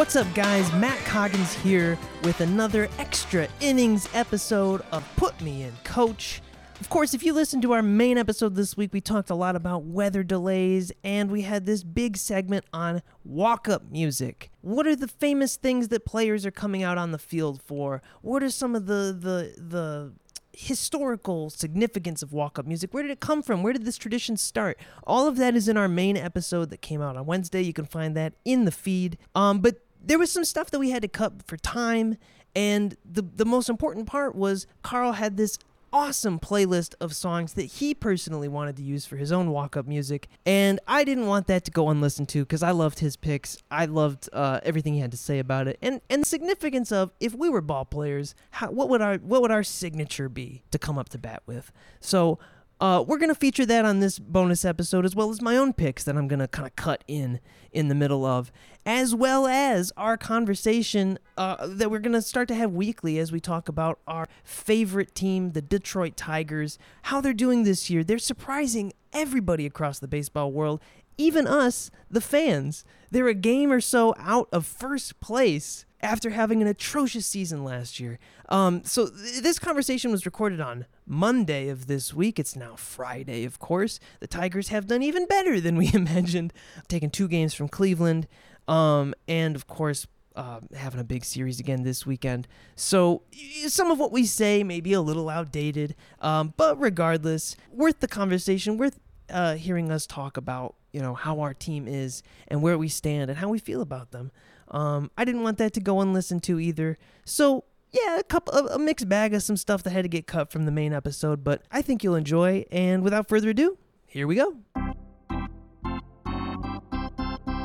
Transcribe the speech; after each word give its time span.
What's 0.00 0.16
up, 0.16 0.32
guys? 0.32 0.72
Matt 0.72 0.96
Coggins 1.04 1.52
here 1.52 1.98
with 2.24 2.40
another 2.40 2.88
extra 2.96 3.46
innings 3.60 4.08
episode 4.14 4.80
of 4.92 5.06
Put 5.16 5.38
Me 5.42 5.64
in 5.64 5.74
Coach. 5.84 6.40
Of 6.80 6.88
course, 6.88 7.12
if 7.12 7.22
you 7.22 7.34
listen 7.34 7.60
to 7.60 7.72
our 7.72 7.82
main 7.82 8.16
episode 8.16 8.54
this 8.54 8.78
week, 8.78 8.94
we 8.94 9.02
talked 9.02 9.28
a 9.28 9.34
lot 9.34 9.56
about 9.56 9.84
weather 9.84 10.22
delays 10.22 10.90
and 11.04 11.30
we 11.30 11.42
had 11.42 11.66
this 11.66 11.82
big 11.82 12.16
segment 12.16 12.64
on 12.72 13.02
walk 13.26 13.68
up 13.68 13.90
music. 13.90 14.50
What 14.62 14.86
are 14.86 14.96
the 14.96 15.06
famous 15.06 15.56
things 15.56 15.88
that 15.88 16.06
players 16.06 16.46
are 16.46 16.50
coming 16.50 16.82
out 16.82 16.96
on 16.96 17.12
the 17.12 17.18
field 17.18 17.60
for? 17.60 18.00
What 18.22 18.42
are 18.42 18.48
some 18.48 18.74
of 18.74 18.86
the 18.86 19.14
the 19.14 19.54
the 19.62 20.12
historical 20.52 21.48
significance 21.48 22.22
of 22.22 22.32
walk 22.32 22.58
up 22.58 22.66
music. 22.66 22.92
Where 22.92 23.02
did 23.02 23.12
it 23.12 23.20
come 23.20 23.40
from? 23.40 23.62
Where 23.62 23.72
did 23.72 23.84
this 23.84 23.96
tradition 23.96 24.36
start? 24.36 24.78
All 25.04 25.28
of 25.28 25.36
that 25.36 25.54
is 25.54 25.68
in 25.68 25.76
our 25.76 25.88
main 25.88 26.16
episode 26.16 26.70
that 26.70 26.82
came 26.82 27.00
out 27.00 27.16
on 27.16 27.24
Wednesday. 27.24 27.62
You 27.62 27.72
can 27.72 27.86
find 27.86 28.16
that 28.16 28.34
in 28.44 28.64
the 28.64 28.72
feed. 28.72 29.16
Um, 29.34 29.60
but 29.60 29.80
there 30.02 30.18
was 30.18 30.30
some 30.30 30.44
stuff 30.44 30.70
that 30.70 30.78
we 30.78 30.90
had 30.90 31.02
to 31.02 31.08
cut 31.08 31.46
for 31.46 31.56
time. 31.56 32.16
And 32.54 32.96
the, 33.04 33.22
the 33.22 33.44
most 33.44 33.68
important 33.68 34.06
part 34.06 34.34
was 34.34 34.66
Carl 34.82 35.12
had 35.12 35.36
this 35.36 35.58
awesome 35.92 36.38
playlist 36.38 36.94
of 37.00 37.14
songs 37.14 37.54
that 37.54 37.64
he 37.64 37.94
personally 37.94 38.48
wanted 38.48 38.76
to 38.76 38.82
use 38.82 39.04
for 39.06 39.16
his 39.16 39.32
own 39.32 39.50
walk 39.50 39.76
up 39.76 39.86
music. 39.86 40.28
And 40.46 40.80
I 40.86 41.04
didn't 41.04 41.26
want 41.26 41.46
that 41.48 41.64
to 41.64 41.70
go 41.70 41.88
unlistened 41.88 42.28
to 42.30 42.40
because 42.40 42.62
I 42.62 42.70
loved 42.70 43.00
his 43.00 43.16
picks. 43.16 43.58
I 43.70 43.86
loved 43.86 44.28
uh, 44.32 44.60
everything 44.62 44.94
he 44.94 45.00
had 45.00 45.10
to 45.12 45.16
say 45.16 45.38
about 45.38 45.68
it. 45.68 45.78
And 45.82 46.00
and 46.08 46.22
the 46.22 46.26
significance 46.26 46.92
of 46.92 47.12
if 47.20 47.34
we 47.34 47.48
were 47.48 47.60
ball 47.60 47.84
players, 47.84 48.34
how, 48.50 48.70
what 48.70 48.88
would 48.88 49.02
our 49.02 49.16
what 49.16 49.42
would 49.42 49.50
our 49.50 49.64
signature 49.64 50.28
be 50.28 50.62
to 50.70 50.78
come 50.78 50.98
up 50.98 51.08
to 51.10 51.18
bat 51.18 51.42
with? 51.46 51.72
So 52.00 52.38
uh, 52.80 53.04
we're 53.06 53.18
gonna 53.18 53.34
feature 53.34 53.66
that 53.66 53.84
on 53.84 54.00
this 54.00 54.18
bonus 54.18 54.64
episode 54.64 55.04
as 55.04 55.14
well 55.14 55.30
as 55.30 55.42
my 55.42 55.56
own 55.56 55.72
picks 55.72 56.02
that 56.04 56.16
I'm 56.16 56.28
gonna 56.28 56.48
kind 56.48 56.66
of 56.66 56.74
cut 56.76 57.04
in 57.06 57.40
in 57.72 57.88
the 57.88 57.94
middle 57.94 58.24
of, 58.24 58.50
as 58.86 59.14
well 59.14 59.46
as 59.46 59.92
our 59.96 60.16
conversation 60.16 61.18
uh, 61.36 61.66
that 61.66 61.90
we're 61.90 61.98
gonna 61.98 62.22
start 62.22 62.48
to 62.48 62.54
have 62.54 62.72
weekly 62.72 63.18
as 63.18 63.30
we 63.30 63.40
talk 63.40 63.68
about 63.68 63.98
our 64.06 64.26
favorite 64.44 65.14
team, 65.14 65.50
the 65.50 65.62
Detroit 65.62 66.16
Tigers, 66.16 66.78
how 67.02 67.20
they're 67.20 67.32
doing 67.34 67.64
this 67.64 67.90
year. 67.90 68.02
They're 68.02 68.18
surprising 68.18 68.92
everybody 69.12 69.66
across 69.66 69.98
the 69.98 70.08
baseball 70.08 70.50
world, 70.50 70.80
even 71.18 71.46
us, 71.46 71.90
the 72.10 72.20
fans. 72.20 72.84
They're 73.10 73.28
a 73.28 73.34
game 73.34 73.70
or 73.70 73.80
so 73.80 74.14
out 74.18 74.48
of 74.52 74.64
first 74.64 75.20
place 75.20 75.84
after 76.02 76.30
having 76.30 76.62
an 76.62 76.68
atrocious 76.68 77.26
season 77.26 77.62
last 77.62 78.00
year. 78.00 78.18
Um, 78.48 78.82
so 78.84 79.08
th- 79.08 79.42
this 79.42 79.58
conversation 79.58 80.10
was 80.10 80.24
recorded 80.24 80.60
on 80.60 80.86
Monday 81.10 81.68
of 81.68 81.88
this 81.88 82.14
week. 82.14 82.38
It's 82.38 82.54
now 82.54 82.76
Friday, 82.76 83.44
of 83.44 83.58
course. 83.58 83.98
The 84.20 84.28
Tigers 84.28 84.68
have 84.68 84.86
done 84.86 85.02
even 85.02 85.26
better 85.26 85.60
than 85.60 85.76
we 85.76 85.90
imagined, 85.94 86.52
taking 86.88 87.10
two 87.10 87.26
games 87.26 87.52
from 87.52 87.68
Cleveland, 87.68 88.28
um, 88.68 89.12
and 89.28 89.56
of 89.56 89.66
course. 89.66 90.06
Uh, 90.36 90.60
having 90.76 91.00
a 91.00 91.04
big 91.04 91.24
series 91.24 91.58
again 91.58 91.82
this 91.82 92.06
weekend. 92.06 92.46
So, 92.76 93.22
some 93.66 93.90
of 93.90 93.98
what 93.98 94.12
we 94.12 94.24
say 94.24 94.62
may 94.62 94.80
be 94.80 94.92
a 94.92 95.00
little 95.00 95.28
outdated, 95.28 95.96
um, 96.20 96.54
but 96.56 96.80
regardless, 96.80 97.56
worth 97.68 97.98
the 97.98 98.06
conversation, 98.06 98.78
worth 98.78 99.00
uh, 99.28 99.56
hearing 99.56 99.90
us 99.90 100.06
talk 100.06 100.36
about, 100.36 100.76
you 100.92 101.00
know, 101.00 101.14
how 101.14 101.40
our 101.40 101.52
team 101.52 101.88
is 101.88 102.22
and 102.46 102.62
where 102.62 102.78
we 102.78 102.88
stand 102.88 103.28
and 103.28 103.40
how 103.40 103.48
we 103.48 103.58
feel 103.58 103.82
about 103.82 104.12
them. 104.12 104.30
Um, 104.68 105.10
I 105.18 105.24
didn't 105.24 105.42
want 105.42 105.58
that 105.58 105.72
to 105.74 105.80
go 105.80 106.00
unlistened 106.00 106.44
to 106.44 106.60
either. 106.60 106.96
So 107.24 107.64
yeah, 107.92 108.18
a 108.18 108.22
couple 108.22 108.54
a 108.54 108.78
mixed 108.78 109.08
bag 109.08 109.34
of 109.34 109.42
some 109.42 109.56
stuff 109.56 109.82
that 109.82 109.90
had 109.90 110.02
to 110.02 110.08
get 110.08 110.26
cut 110.26 110.50
from 110.50 110.64
the 110.64 110.72
main 110.72 110.92
episode, 110.92 111.42
but 111.42 111.62
I 111.70 111.82
think 111.82 112.04
you'll 112.04 112.14
enjoy. 112.14 112.64
And 112.70 113.02
without 113.02 113.28
further 113.28 113.50
ado, 113.50 113.78
here 114.06 114.26
we 114.26 114.36
go. 114.36 114.56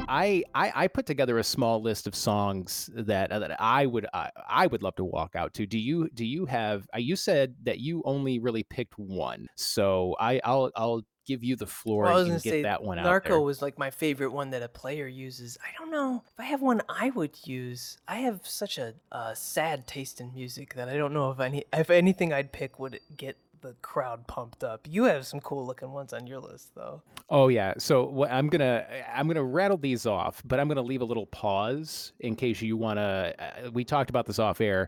I, 0.07 0.43
I, 0.53 0.71
I 0.75 0.87
put 0.87 1.05
together 1.05 1.39
a 1.39 1.43
small 1.43 1.81
list 1.81 2.07
of 2.07 2.15
songs 2.15 2.89
that 2.93 3.31
uh, 3.31 3.39
that 3.39 3.59
I 3.59 3.85
would 3.85 4.05
I, 4.13 4.29
I 4.47 4.67
would 4.67 4.83
love 4.83 4.95
to 4.95 5.03
walk 5.03 5.35
out 5.35 5.53
to. 5.55 5.65
Do 5.65 5.79
you 5.79 6.09
do 6.13 6.25
you 6.25 6.45
have? 6.45 6.87
Uh, 6.95 6.99
you 6.99 7.15
said 7.15 7.55
that 7.63 7.79
you 7.79 8.01
only 8.05 8.39
really 8.39 8.63
picked 8.63 8.97
one, 8.97 9.47
so 9.55 10.15
I 10.19 10.39
I'll 10.43 10.71
I'll 10.75 11.01
give 11.25 11.43
you 11.43 11.55
the 11.55 11.65
floor 11.65 12.03
well, 12.03 12.13
I 12.13 12.15
was 12.17 12.29
and 12.29 12.43
get 12.43 12.51
say, 12.51 12.61
that 12.63 12.83
one 12.83 12.97
Narco 12.97 13.29
there. 13.29 13.41
was 13.41 13.61
like 13.61 13.77
my 13.77 13.89
favorite 13.89 14.31
one 14.31 14.51
that 14.51 14.61
a 14.61 14.67
player 14.67 15.07
uses. 15.07 15.57
I 15.61 15.77
don't 15.77 15.91
know 15.91 16.23
if 16.25 16.39
I 16.39 16.43
have 16.43 16.61
one 16.61 16.81
I 16.87 17.09
would 17.11 17.35
use. 17.45 17.97
I 18.07 18.17
have 18.17 18.41
such 18.47 18.77
a 18.77 18.93
uh, 19.11 19.33
sad 19.33 19.87
taste 19.87 20.21
in 20.21 20.33
music 20.33 20.75
that 20.75 20.89
I 20.89 20.97
don't 20.97 21.13
know 21.13 21.31
if 21.31 21.39
any 21.39 21.65
if 21.73 21.89
anything 21.89 22.31
I'd 22.31 22.51
pick 22.51 22.79
would 22.79 22.99
get 23.15 23.37
the 23.65 23.73
crowd 23.81 24.27
pumped 24.27 24.63
up. 24.63 24.87
You 24.89 25.05
have 25.05 25.25
some 25.25 25.39
cool 25.39 25.65
looking 25.65 25.91
ones 25.91 26.13
on 26.13 26.27
your 26.27 26.39
list 26.39 26.75
though. 26.75 27.01
Oh 27.29 27.47
yeah. 27.47 27.73
So 27.79 28.05
what 28.05 28.31
I'm 28.31 28.47
gonna 28.47 28.85
I'm 29.11 29.27
gonna 29.27 29.43
rattle 29.43 29.77
these 29.77 30.05
off, 30.05 30.41
but 30.45 30.59
I'm 30.59 30.67
gonna 30.67 30.83
leave 30.83 31.01
a 31.01 31.05
little 31.05 31.25
pause 31.25 32.13
in 32.19 32.35
case 32.35 32.61
you 32.61 32.77
wanna. 32.77 33.33
Uh, 33.39 33.71
we 33.71 33.83
talked 33.83 34.11
about 34.11 34.27
this 34.27 34.37
off 34.37 34.61
air. 34.61 34.87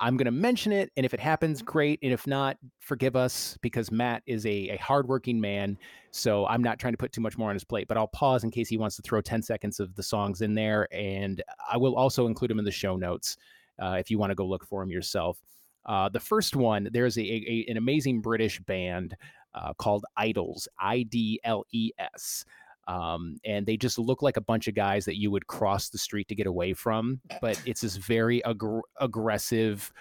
I'm 0.00 0.18
gonna 0.18 0.30
mention 0.30 0.72
it, 0.72 0.92
and 0.96 1.06
if 1.06 1.14
it 1.14 1.20
happens, 1.20 1.62
great. 1.62 1.98
And 2.02 2.12
if 2.12 2.26
not, 2.26 2.58
forgive 2.80 3.16
us 3.16 3.56
because 3.62 3.90
Matt 3.90 4.22
is 4.26 4.44
a, 4.44 4.68
a 4.70 4.76
hardworking 4.76 5.40
man. 5.40 5.78
So 6.10 6.46
I'm 6.46 6.62
not 6.62 6.78
trying 6.78 6.92
to 6.92 6.98
put 6.98 7.12
too 7.12 7.22
much 7.22 7.38
more 7.38 7.48
on 7.48 7.56
his 7.56 7.64
plate. 7.64 7.88
But 7.88 7.96
I'll 7.96 8.08
pause 8.08 8.44
in 8.44 8.50
case 8.50 8.68
he 8.68 8.76
wants 8.76 8.96
to 8.96 9.02
throw 9.02 9.22
10 9.22 9.40
seconds 9.40 9.80
of 9.80 9.94
the 9.94 10.02
songs 10.02 10.42
in 10.42 10.54
there, 10.54 10.86
and 10.92 11.42
I 11.70 11.78
will 11.78 11.96
also 11.96 12.26
include 12.26 12.50
them 12.50 12.58
in 12.58 12.66
the 12.66 12.70
show 12.70 12.96
notes 12.96 13.38
uh, 13.78 13.96
if 13.98 14.10
you 14.10 14.18
want 14.18 14.30
to 14.30 14.34
go 14.34 14.46
look 14.46 14.66
for 14.66 14.82
them 14.82 14.90
yourself. 14.90 15.38
Uh, 15.88 16.08
the 16.10 16.20
first 16.20 16.54
one, 16.54 16.88
there's 16.92 17.16
a, 17.16 17.22
a, 17.22 17.66
an 17.68 17.78
amazing 17.78 18.20
British 18.20 18.60
band 18.60 19.16
uh, 19.54 19.72
called 19.74 20.04
Idles, 20.16 20.68
I 20.78 21.02
D 21.02 21.40
L 21.42 21.64
E 21.72 21.90
S. 21.98 22.44
Um, 22.86 23.36
and 23.44 23.66
they 23.66 23.76
just 23.76 23.98
look 23.98 24.22
like 24.22 24.36
a 24.36 24.42
bunch 24.42 24.68
of 24.68 24.74
guys 24.74 25.04
that 25.06 25.18
you 25.18 25.30
would 25.30 25.46
cross 25.46 25.88
the 25.88 25.98
street 25.98 26.28
to 26.28 26.34
get 26.34 26.46
away 26.46 26.72
from. 26.74 27.20
But 27.40 27.60
it's 27.66 27.80
this 27.80 27.96
very 27.96 28.44
ag- 28.44 28.82
aggressive, 29.00 29.92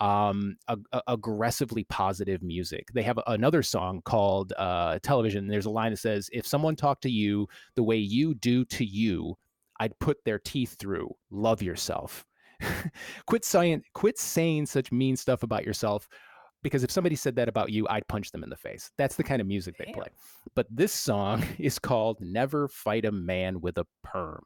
um, 0.00 0.56
ag- 0.68 0.84
aggressively 1.06 1.84
positive 1.84 2.42
music. 2.42 2.88
They 2.92 3.02
have 3.02 3.18
another 3.26 3.62
song 3.62 4.02
called 4.04 4.52
uh, 4.58 4.98
Television. 5.02 5.46
There's 5.46 5.66
a 5.66 5.70
line 5.70 5.92
that 5.92 5.98
says, 5.98 6.28
If 6.32 6.46
someone 6.46 6.76
talked 6.76 7.02
to 7.02 7.10
you 7.10 7.48
the 7.76 7.82
way 7.82 7.96
you 7.96 8.34
do 8.34 8.64
to 8.66 8.84
you, 8.84 9.36
I'd 9.80 9.98
put 9.98 10.24
their 10.24 10.38
teeth 10.38 10.76
through. 10.78 11.14
Love 11.30 11.62
yourself. 11.62 12.26
quit 13.26 13.44
saying 13.44 13.82
quit 13.92 14.18
saying 14.18 14.66
such 14.66 14.92
mean 14.92 15.16
stuff 15.16 15.42
about 15.42 15.64
yourself 15.64 16.08
because 16.64 16.82
if 16.82 16.90
somebody 16.90 17.14
said 17.14 17.36
that 17.36 17.46
about 17.46 17.70
you, 17.70 17.86
I'd 17.88 18.08
punch 18.08 18.32
them 18.32 18.42
in 18.42 18.48
the 18.48 18.56
face. 18.56 18.90
That's 18.96 19.14
the 19.16 19.22
kind 19.22 19.40
of 19.40 19.46
music 19.46 19.76
Damn. 19.76 19.88
they 19.88 19.92
play. 19.92 20.08
But 20.54 20.66
this 20.70 20.92
song 20.92 21.44
is 21.58 21.78
called 21.78 22.20
Never 22.20 22.66
Fight 22.66 23.04
a 23.04 23.12
Man 23.12 23.60
with 23.60 23.78
a 23.78 23.86
Perm. 24.02 24.42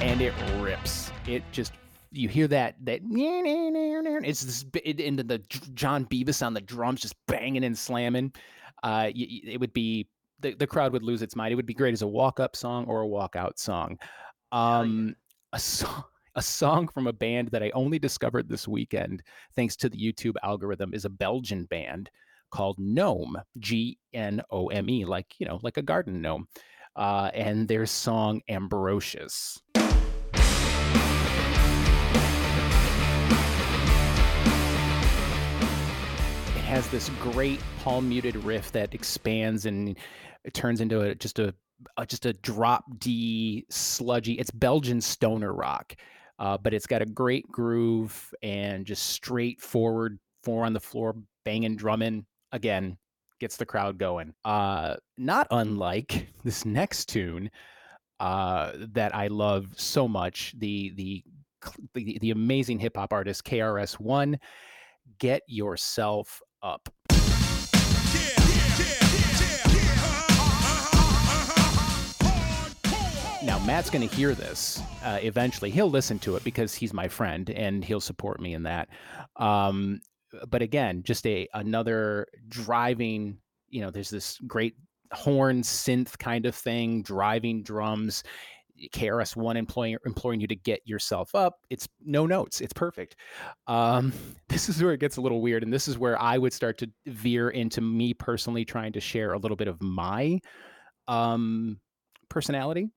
And 0.00 0.20
it 0.20 0.34
rips. 0.60 1.12
It 1.26 1.42
just 1.52 1.72
you 2.10 2.28
hear 2.28 2.48
that 2.48 2.74
that 2.84 3.00
it's 4.24 4.42
this 4.42 4.64
it, 4.84 5.00
into 5.00 5.22
the 5.22 5.38
Jon 5.74 6.04
Beavis 6.06 6.44
on 6.44 6.54
the 6.54 6.60
drums 6.60 7.00
just 7.00 7.14
banging 7.26 7.64
and 7.64 7.78
slamming. 7.78 8.32
Uh, 8.82 9.10
it 9.14 9.58
would 9.60 9.72
be 9.72 10.08
the, 10.44 10.54
the 10.54 10.66
crowd 10.66 10.92
would 10.92 11.02
lose 11.02 11.22
its 11.22 11.34
mind. 11.34 11.52
It 11.52 11.56
would 11.56 11.66
be 11.66 11.74
great 11.74 11.94
as 11.94 12.02
a 12.02 12.06
walk 12.06 12.38
up 12.38 12.54
song 12.54 12.84
or 12.86 13.00
a 13.00 13.06
walk 13.06 13.34
out 13.34 13.58
song. 13.58 13.98
Um, 14.52 15.08
yeah. 15.08 15.14
a 15.54 15.58
song. 15.58 16.04
A 16.36 16.42
song 16.42 16.88
from 16.88 17.06
a 17.06 17.12
band 17.12 17.50
that 17.52 17.62
I 17.62 17.70
only 17.74 17.96
discovered 17.96 18.48
this 18.48 18.66
weekend, 18.66 19.22
thanks 19.54 19.76
to 19.76 19.88
the 19.88 19.96
YouTube 19.96 20.34
algorithm, 20.42 20.92
is 20.92 21.04
a 21.04 21.08
Belgian 21.08 21.64
band 21.66 22.10
called 22.50 22.76
Gnome, 22.80 23.40
G 23.60 23.98
N 24.12 24.42
O 24.50 24.66
M 24.66 24.90
E, 24.90 25.04
like, 25.04 25.38
you 25.38 25.46
know, 25.46 25.60
like 25.62 25.76
a 25.76 25.82
garden 25.82 26.20
gnome. 26.20 26.48
Uh, 26.96 27.30
and 27.34 27.68
their 27.68 27.86
song 27.86 28.40
Ambrosius. 28.48 29.62
It 29.76 29.82
has 36.64 36.88
this 36.88 37.10
great 37.20 37.60
palm 37.78 38.08
muted 38.08 38.34
riff 38.34 38.72
that 38.72 38.92
expands 38.92 39.66
and 39.66 39.96
it 40.44 40.54
turns 40.54 40.80
into 40.80 41.00
a 41.00 41.14
just 41.14 41.38
a, 41.38 41.54
a 41.96 42.06
just 42.06 42.26
a 42.26 42.32
drop 42.34 42.84
D 42.98 43.66
sludgy. 43.70 44.34
It's 44.34 44.50
Belgian 44.50 45.00
stoner 45.00 45.52
rock, 45.52 45.94
uh, 46.38 46.58
but 46.58 46.74
it's 46.74 46.86
got 46.86 47.02
a 47.02 47.06
great 47.06 47.50
groove 47.50 48.32
and 48.42 48.84
just 48.84 49.06
straightforward 49.10 50.18
four 50.42 50.64
on 50.64 50.72
the 50.72 50.80
floor 50.80 51.16
banging 51.44 51.76
drumming 51.76 52.26
again 52.52 52.96
gets 53.40 53.56
the 53.56 53.66
crowd 53.66 53.98
going. 53.98 54.32
Uh, 54.44 54.96
not 55.18 55.46
unlike 55.50 56.28
this 56.44 56.64
next 56.64 57.06
tune 57.06 57.50
uh, 58.20 58.72
that 58.92 59.14
I 59.14 59.26
love 59.28 59.68
so 59.76 60.06
much 60.06 60.54
the 60.58 60.92
the 60.96 61.22
the, 61.94 62.18
the 62.20 62.30
amazing 62.30 62.78
hip 62.78 62.96
hop 62.96 63.12
artist 63.12 63.44
KRS 63.44 63.98
One. 63.98 64.38
Get 65.18 65.42
yourself 65.46 66.40
up. 66.62 66.88
Now, 73.44 73.58
Matt's 73.58 73.90
going 73.90 74.08
to 74.08 74.16
hear 74.16 74.34
this 74.34 74.82
uh, 75.04 75.18
eventually. 75.20 75.70
He'll 75.70 75.90
listen 75.90 76.18
to 76.20 76.36
it 76.36 76.44
because 76.44 76.74
he's 76.74 76.94
my 76.94 77.08
friend 77.08 77.50
and 77.50 77.84
he'll 77.84 78.00
support 78.00 78.40
me 78.40 78.54
in 78.54 78.62
that. 78.62 78.88
Um, 79.36 80.00
but 80.48 80.62
again, 80.62 81.02
just 81.02 81.26
a 81.26 81.46
another 81.52 82.26
driving, 82.48 83.36
you 83.68 83.82
know, 83.82 83.90
there's 83.90 84.08
this 84.08 84.38
great 84.46 84.76
horn 85.12 85.60
synth 85.60 86.18
kind 86.18 86.46
of 86.46 86.54
thing, 86.54 87.02
driving 87.02 87.62
drums. 87.62 88.24
KRS 88.94 89.36
One 89.36 89.58
imploring 89.58 89.98
imploring 90.06 90.40
you 90.40 90.46
to 90.46 90.56
get 90.56 90.80
yourself 90.86 91.34
up. 91.34 91.58
It's 91.68 91.86
no 92.00 92.26
notes. 92.26 92.62
It's 92.62 92.72
perfect. 92.72 93.14
Um, 93.66 94.12
this 94.48 94.70
is 94.70 94.82
where 94.82 94.94
it 94.94 95.00
gets 95.00 95.18
a 95.18 95.20
little 95.20 95.42
weird, 95.42 95.62
and 95.62 95.72
this 95.72 95.86
is 95.86 95.98
where 95.98 96.20
I 96.20 96.38
would 96.38 96.54
start 96.54 96.78
to 96.78 96.90
veer 97.06 97.50
into 97.50 97.82
me 97.82 98.14
personally 98.14 98.64
trying 98.64 98.94
to 98.94 99.00
share 99.00 99.34
a 99.34 99.38
little 99.38 99.56
bit 99.56 99.68
of 99.68 99.82
my 99.82 100.40
um, 101.08 101.78
personality. 102.30 102.88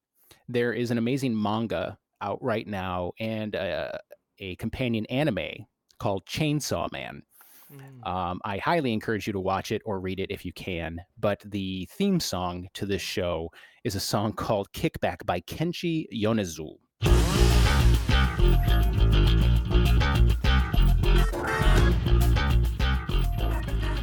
There 0.47 0.73
is 0.73 0.91
an 0.91 0.97
amazing 0.97 1.39
manga 1.39 1.97
out 2.21 2.41
right 2.41 2.67
now, 2.67 3.11
and 3.19 3.55
uh, 3.55 3.91
a 4.39 4.55
companion 4.55 5.05
anime 5.07 5.65
called 5.99 6.25
Chainsaw 6.25 6.91
Man. 6.91 7.23
Mm. 7.73 8.07
Um, 8.07 8.41
I 8.45 8.57
highly 8.59 8.93
encourage 8.93 9.27
you 9.27 9.33
to 9.33 9.39
watch 9.39 9.71
it 9.71 9.81
or 9.85 9.99
read 9.99 10.19
it 10.19 10.31
if 10.31 10.45
you 10.45 10.53
can. 10.53 10.99
But 11.19 11.41
the 11.45 11.87
theme 11.91 12.19
song 12.19 12.69
to 12.75 12.85
this 12.85 13.01
show 13.01 13.49
is 13.83 13.95
a 13.95 13.99
song 13.99 14.33
called 14.35 14.71
Kickback 14.71 15.25
by 15.25 15.41
Kenshi 15.41 16.05
Yonezu. 16.13 16.77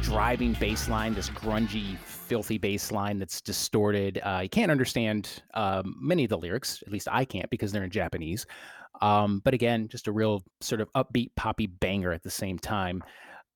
Driving 0.01 0.53
bass 0.53 0.87
line, 0.87 1.13
this 1.13 1.29
grungy, 1.29 1.97
filthy 2.25 2.57
bass 2.57 2.91
line 2.91 3.19
that's 3.19 3.41
distorted. 3.41 4.19
Uh, 4.23 4.39
you 4.43 4.49
can't 4.49 4.71
understand 4.71 5.43
um, 5.53 5.95
many 5.99 6.23
of 6.23 6.29
the 6.29 6.37
lyrics, 6.37 6.83
at 6.85 6.91
least 6.91 7.07
I 7.11 7.25
can't 7.25 7.49
because 7.49 7.71
they're 7.71 7.83
in 7.83 7.89
Japanese. 7.91 8.45
Um, 9.01 9.41
but 9.43 9.53
again, 9.53 9.87
just 9.87 10.07
a 10.07 10.11
real 10.11 10.43
sort 10.61 10.81
of 10.81 10.91
upbeat, 10.93 11.31
poppy 11.35 11.67
banger 11.67 12.11
at 12.11 12.23
the 12.23 12.31
same 12.31 12.57
time. 12.57 13.03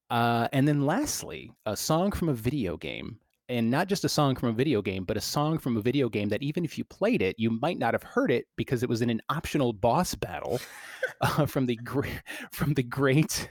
Uh, 0.09 0.47
and 0.51 0.67
then 0.67 0.85
lastly, 0.85 1.51
a 1.65 1.75
song 1.77 2.11
from 2.11 2.29
a 2.29 2.33
video 2.33 2.77
game. 2.77 3.19
And 3.49 3.71
not 3.71 3.87
just 3.87 4.05
a 4.05 4.09
song 4.09 4.35
from 4.35 4.49
a 4.49 4.53
video 4.53 4.79
game, 4.79 5.05
but 5.05 5.17
a 5.17 5.21
song 5.21 5.57
from 5.57 5.75
a 5.75 5.81
video 5.81 6.07
game 6.07 6.29
that 6.29 6.43
even 6.43 6.63
if 6.63 6.77
you 6.77 6.83
played 6.83 7.23
it, 7.23 7.35
you 7.39 7.49
might 7.49 7.79
not 7.79 7.95
have 7.95 8.03
heard 8.03 8.29
it 8.29 8.45
because 8.55 8.83
it 8.83 8.89
was 8.89 9.01
in 9.01 9.09
an 9.09 9.21
optional 9.29 9.73
boss 9.73 10.13
battle 10.13 10.61
uh, 11.21 11.47
from 11.47 11.65
the 11.65 11.79
from 12.51 12.75
the 12.75 12.83
great 12.83 13.49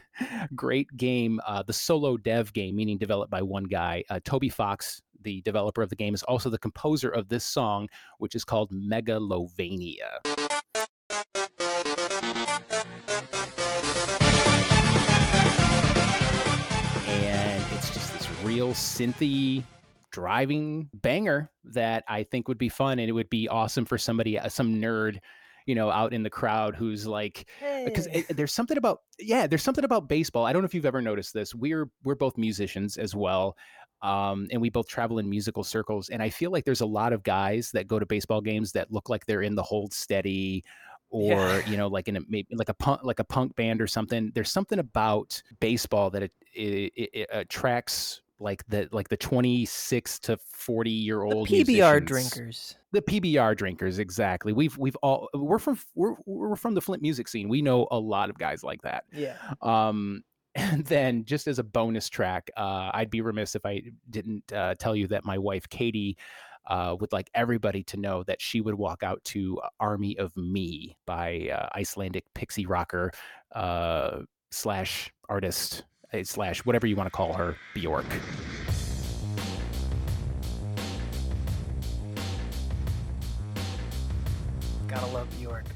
great 0.54 0.86
game, 0.96 1.40
uh, 1.44 1.64
the 1.64 1.72
solo 1.72 2.16
dev 2.16 2.52
game, 2.52 2.76
meaning 2.76 2.96
developed 2.96 3.32
by 3.32 3.42
one 3.42 3.64
guy. 3.64 4.04
Uh, 4.08 4.20
Toby 4.24 4.48
Fox, 4.48 5.02
the 5.22 5.40
developer 5.40 5.82
of 5.82 5.88
the 5.88 5.96
game, 5.96 6.14
is 6.14 6.22
also 6.22 6.48
the 6.48 6.58
composer 6.58 7.08
of 7.08 7.28
this 7.28 7.44
song, 7.44 7.88
which 8.18 8.36
is 8.36 8.44
called 8.44 8.70
Megalovania. 8.70 10.20
and 17.08 17.64
it's 17.72 17.90
just 17.90 18.12
this 18.12 18.28
real 18.44 18.68
synthy 18.70 19.64
driving 20.10 20.88
banger 20.94 21.50
that 21.64 22.04
I 22.08 22.22
think 22.24 22.48
would 22.48 22.58
be 22.58 22.68
fun 22.68 22.98
and 22.98 23.08
it 23.08 23.12
would 23.12 23.30
be 23.30 23.48
awesome 23.48 23.84
for 23.84 23.98
somebody, 23.98 24.38
uh, 24.38 24.48
some 24.48 24.76
nerd, 24.80 25.18
you 25.66 25.74
know, 25.74 25.90
out 25.90 26.12
in 26.14 26.22
the 26.22 26.30
crowd 26.30 26.74
who's 26.76 27.06
like, 27.06 27.46
because 27.84 28.06
Hey. 28.06 28.24
there's 28.30 28.52
something 28.52 28.78
about, 28.78 29.02
yeah, 29.18 29.46
there's 29.46 29.62
something 29.62 29.84
about 29.84 30.08
baseball. 30.08 30.46
I 30.46 30.52
don't 30.52 30.62
know 30.62 30.66
if 30.66 30.74
you've 30.74 30.86
ever 30.86 31.02
noticed 31.02 31.34
this. 31.34 31.54
We're 31.54 31.90
we're 32.04 32.14
both 32.14 32.38
musicians 32.38 32.96
as 32.96 33.14
well. 33.14 33.56
Um, 34.00 34.46
and 34.52 34.62
we 34.62 34.70
both 34.70 34.86
travel 34.88 35.18
in 35.18 35.28
musical 35.28 35.64
circles. 35.64 36.08
And 36.08 36.22
I 36.22 36.30
feel 36.30 36.52
like 36.52 36.64
there's 36.64 36.80
a 36.82 36.86
lot 36.86 37.12
of 37.12 37.22
guys 37.24 37.72
that 37.72 37.88
go 37.88 37.98
to 37.98 38.06
baseball 38.06 38.40
games 38.40 38.70
that 38.72 38.92
look 38.92 39.08
like 39.08 39.26
they're 39.26 39.42
in 39.42 39.56
the 39.56 39.62
hold 39.62 39.92
steady 39.92 40.64
or 41.10 41.32
Yeah. 41.32 41.66
you 41.66 41.76
know 41.76 41.88
like 41.88 42.06
in 42.06 42.16
a 42.16 42.20
maybe 42.28 42.46
like 42.54 42.68
a 42.68 42.74
punk 42.74 43.00
like 43.02 43.18
a 43.18 43.24
punk 43.24 43.56
band 43.56 43.80
or 43.80 43.86
something 43.86 44.30
there's 44.34 44.52
something 44.52 44.78
about 44.78 45.42
baseball 45.58 46.10
that 46.10 46.22
it, 46.22 46.32
it, 46.54 46.92
it, 46.94 47.10
it 47.14 47.28
attracts 47.32 48.20
like 48.40 48.64
the 48.68 48.88
like 48.92 49.08
the 49.08 49.16
26 49.16 50.18
to 50.20 50.36
40 50.36 50.90
year 50.90 51.18
the 51.18 51.22
old 51.34 51.48
PBR 51.48 52.04
drinkers. 52.04 52.76
the 52.92 53.02
PBR 53.02 53.56
drinkers 53.56 53.98
exactly 53.98 54.52
we've 54.52 54.76
we've 54.78 54.96
all 55.02 55.28
we're 55.34 55.58
from 55.58 55.78
we're, 55.94 56.14
we're 56.26 56.56
from 56.56 56.74
the 56.74 56.80
Flint 56.80 57.02
music 57.02 57.26
scene 57.28 57.48
we 57.48 57.62
know 57.62 57.88
a 57.90 57.98
lot 57.98 58.30
of 58.30 58.38
guys 58.38 58.62
like 58.62 58.80
that 58.82 59.04
Yeah. 59.12 59.34
um 59.62 60.22
and 60.54 60.84
then 60.86 61.24
just 61.24 61.46
as 61.48 61.58
a 61.58 61.64
bonus 61.64 62.08
track 62.08 62.50
uh 62.56 62.90
I'd 62.94 63.10
be 63.10 63.20
remiss 63.20 63.54
if 63.54 63.66
I 63.66 63.82
didn't 64.10 64.52
uh, 64.52 64.74
tell 64.78 64.94
you 64.96 65.06
that 65.08 65.24
my 65.24 65.36
wife 65.38 65.68
Katie 65.68 66.16
uh, 66.66 66.94
would 67.00 67.10
like 67.12 67.30
everybody 67.34 67.82
to 67.82 67.96
know 67.96 68.22
that 68.24 68.42
she 68.42 68.60
would 68.60 68.74
walk 68.74 69.02
out 69.02 69.24
to 69.24 69.58
Army 69.80 70.18
of 70.18 70.36
Me 70.36 70.94
by 71.06 71.48
uh, 71.50 71.66
Icelandic 71.74 72.24
pixie 72.34 72.66
rocker 72.66 73.10
uh, 73.54 74.18
slash 74.50 75.10
artist 75.30 75.84
uh, 75.97 75.97
slash 76.22 76.64
whatever 76.64 76.86
you 76.86 76.96
want 76.96 77.06
to 77.06 77.10
call 77.10 77.32
her, 77.34 77.56
Bjork. 77.74 78.06
Gotta 84.86 85.06
love 85.06 85.28
Bjork. 85.38 85.66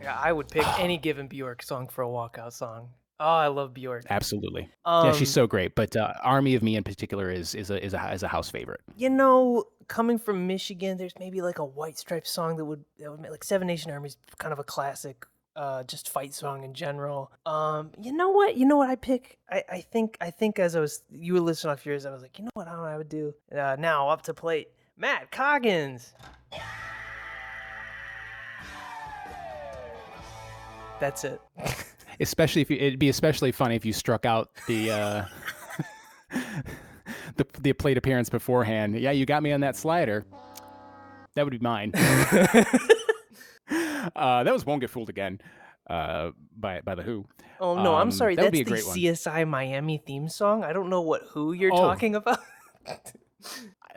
Yeah, 0.00 0.18
I 0.18 0.32
would 0.32 0.48
pick 0.48 0.66
any 0.78 0.98
given 0.98 1.26
Bjork 1.28 1.62
song 1.62 1.88
for 1.88 2.02
a 2.02 2.06
walkout 2.08 2.52
song. 2.52 2.88
Oh, 3.18 3.24
I 3.26 3.46
love 3.48 3.72
Bjork. 3.74 4.04
Absolutely, 4.10 4.68
Um, 4.84 5.06
yeah, 5.06 5.12
she's 5.12 5.30
so 5.30 5.46
great. 5.46 5.74
But 5.74 5.96
uh, 5.96 6.12
Army 6.22 6.54
of 6.54 6.62
Me 6.62 6.76
in 6.76 6.84
particular 6.84 7.30
is 7.30 7.54
is 7.54 7.70
a 7.70 7.82
is 7.82 7.94
a 7.94 8.12
is 8.12 8.22
a 8.22 8.28
house 8.28 8.50
favorite. 8.50 8.80
You 8.94 9.08
know, 9.10 9.64
coming 9.88 10.18
from 10.18 10.46
Michigan, 10.46 10.98
there's 10.98 11.14
maybe 11.18 11.40
like 11.40 11.58
a 11.58 11.64
White 11.64 11.98
Stripes 11.98 12.30
song 12.30 12.56
that 12.56 12.64
would 12.64 12.84
that 12.98 13.10
would 13.10 13.20
make 13.20 13.30
like 13.30 13.44
Seven 13.44 13.66
Nation 13.66 13.90
Army's 13.90 14.16
kind 14.38 14.52
of 14.52 14.58
a 14.58 14.64
classic, 14.64 15.24
uh, 15.56 15.82
just 15.84 16.08
fight 16.08 16.34
song 16.34 16.62
in 16.62 16.74
general. 16.74 17.32
Um, 17.46 17.90
you 18.00 18.12
know 18.12 18.30
what? 18.30 18.56
You 18.56 18.66
know 18.66 18.76
what 18.76 18.90
I 18.90 18.96
pick? 18.96 19.38
I, 19.50 19.64
I 19.70 19.80
think 19.80 20.16
I 20.20 20.30
think 20.30 20.58
as 20.58 20.76
I 20.76 20.80
was 20.80 21.02
you 21.10 21.32
were 21.34 21.40
listening 21.40 21.72
off 21.72 21.86
yours, 21.86 22.06
I 22.06 22.10
was 22.12 22.22
like, 22.22 22.38
you 22.38 22.44
know 22.44 22.50
what? 22.54 22.68
I 22.68 22.70
don't 22.70 22.78
know 22.78 22.84
what 22.84 22.92
I 22.92 22.96
would 22.98 23.08
do. 23.08 23.34
Uh, 23.56 23.76
now 23.78 24.08
up 24.08 24.22
to 24.22 24.34
plate, 24.34 24.68
Matt 24.96 25.30
Coggins. 25.30 26.12
That's 31.00 31.24
it. 31.24 31.40
Especially 32.20 32.62
if 32.62 32.70
you, 32.70 32.78
it'd 32.78 32.98
be 32.98 33.10
especially 33.10 33.52
funny 33.52 33.76
if 33.76 33.84
you 33.84 33.92
struck 33.92 34.24
out 34.24 34.48
the 34.66 34.90
uh, 34.90 35.24
the 37.36 37.46
the 37.60 37.72
plate 37.74 37.98
appearance 37.98 38.30
beforehand. 38.30 38.98
Yeah, 38.98 39.10
you 39.10 39.26
got 39.26 39.42
me 39.42 39.52
on 39.52 39.60
that 39.60 39.76
slider. 39.76 40.24
That 41.34 41.44
would 41.44 41.50
be 41.50 41.58
mine. 41.58 41.92
uh, 44.16 44.42
that 44.44 44.52
was 44.52 44.64
"Won't 44.66 44.80
Get 44.80 44.90
Fooled 44.90 45.08
Again" 45.08 45.40
uh, 45.88 46.30
by 46.56 46.80
by 46.80 46.94
the 46.94 47.02
Who. 47.02 47.24
Oh 47.60 47.82
no, 47.82 47.94
I'm 47.94 48.02
Um, 48.08 48.10
sorry. 48.10 48.34
that 48.36 48.42
would 48.42 48.52
That's 48.52 48.58
be 48.58 48.60
a 48.62 48.64
the 48.64 48.70
great 48.70 48.86
one. 48.86 48.96
CSI 48.96 49.48
Miami 49.48 49.98
theme 49.98 50.28
song. 50.28 50.64
I 50.64 50.72
don't 50.72 50.90
know 50.90 51.02
what 51.02 51.22
who 51.30 51.52
you're 51.52 51.72
Oh. 51.72 51.76
talking 51.78 52.14
about. 52.14 52.38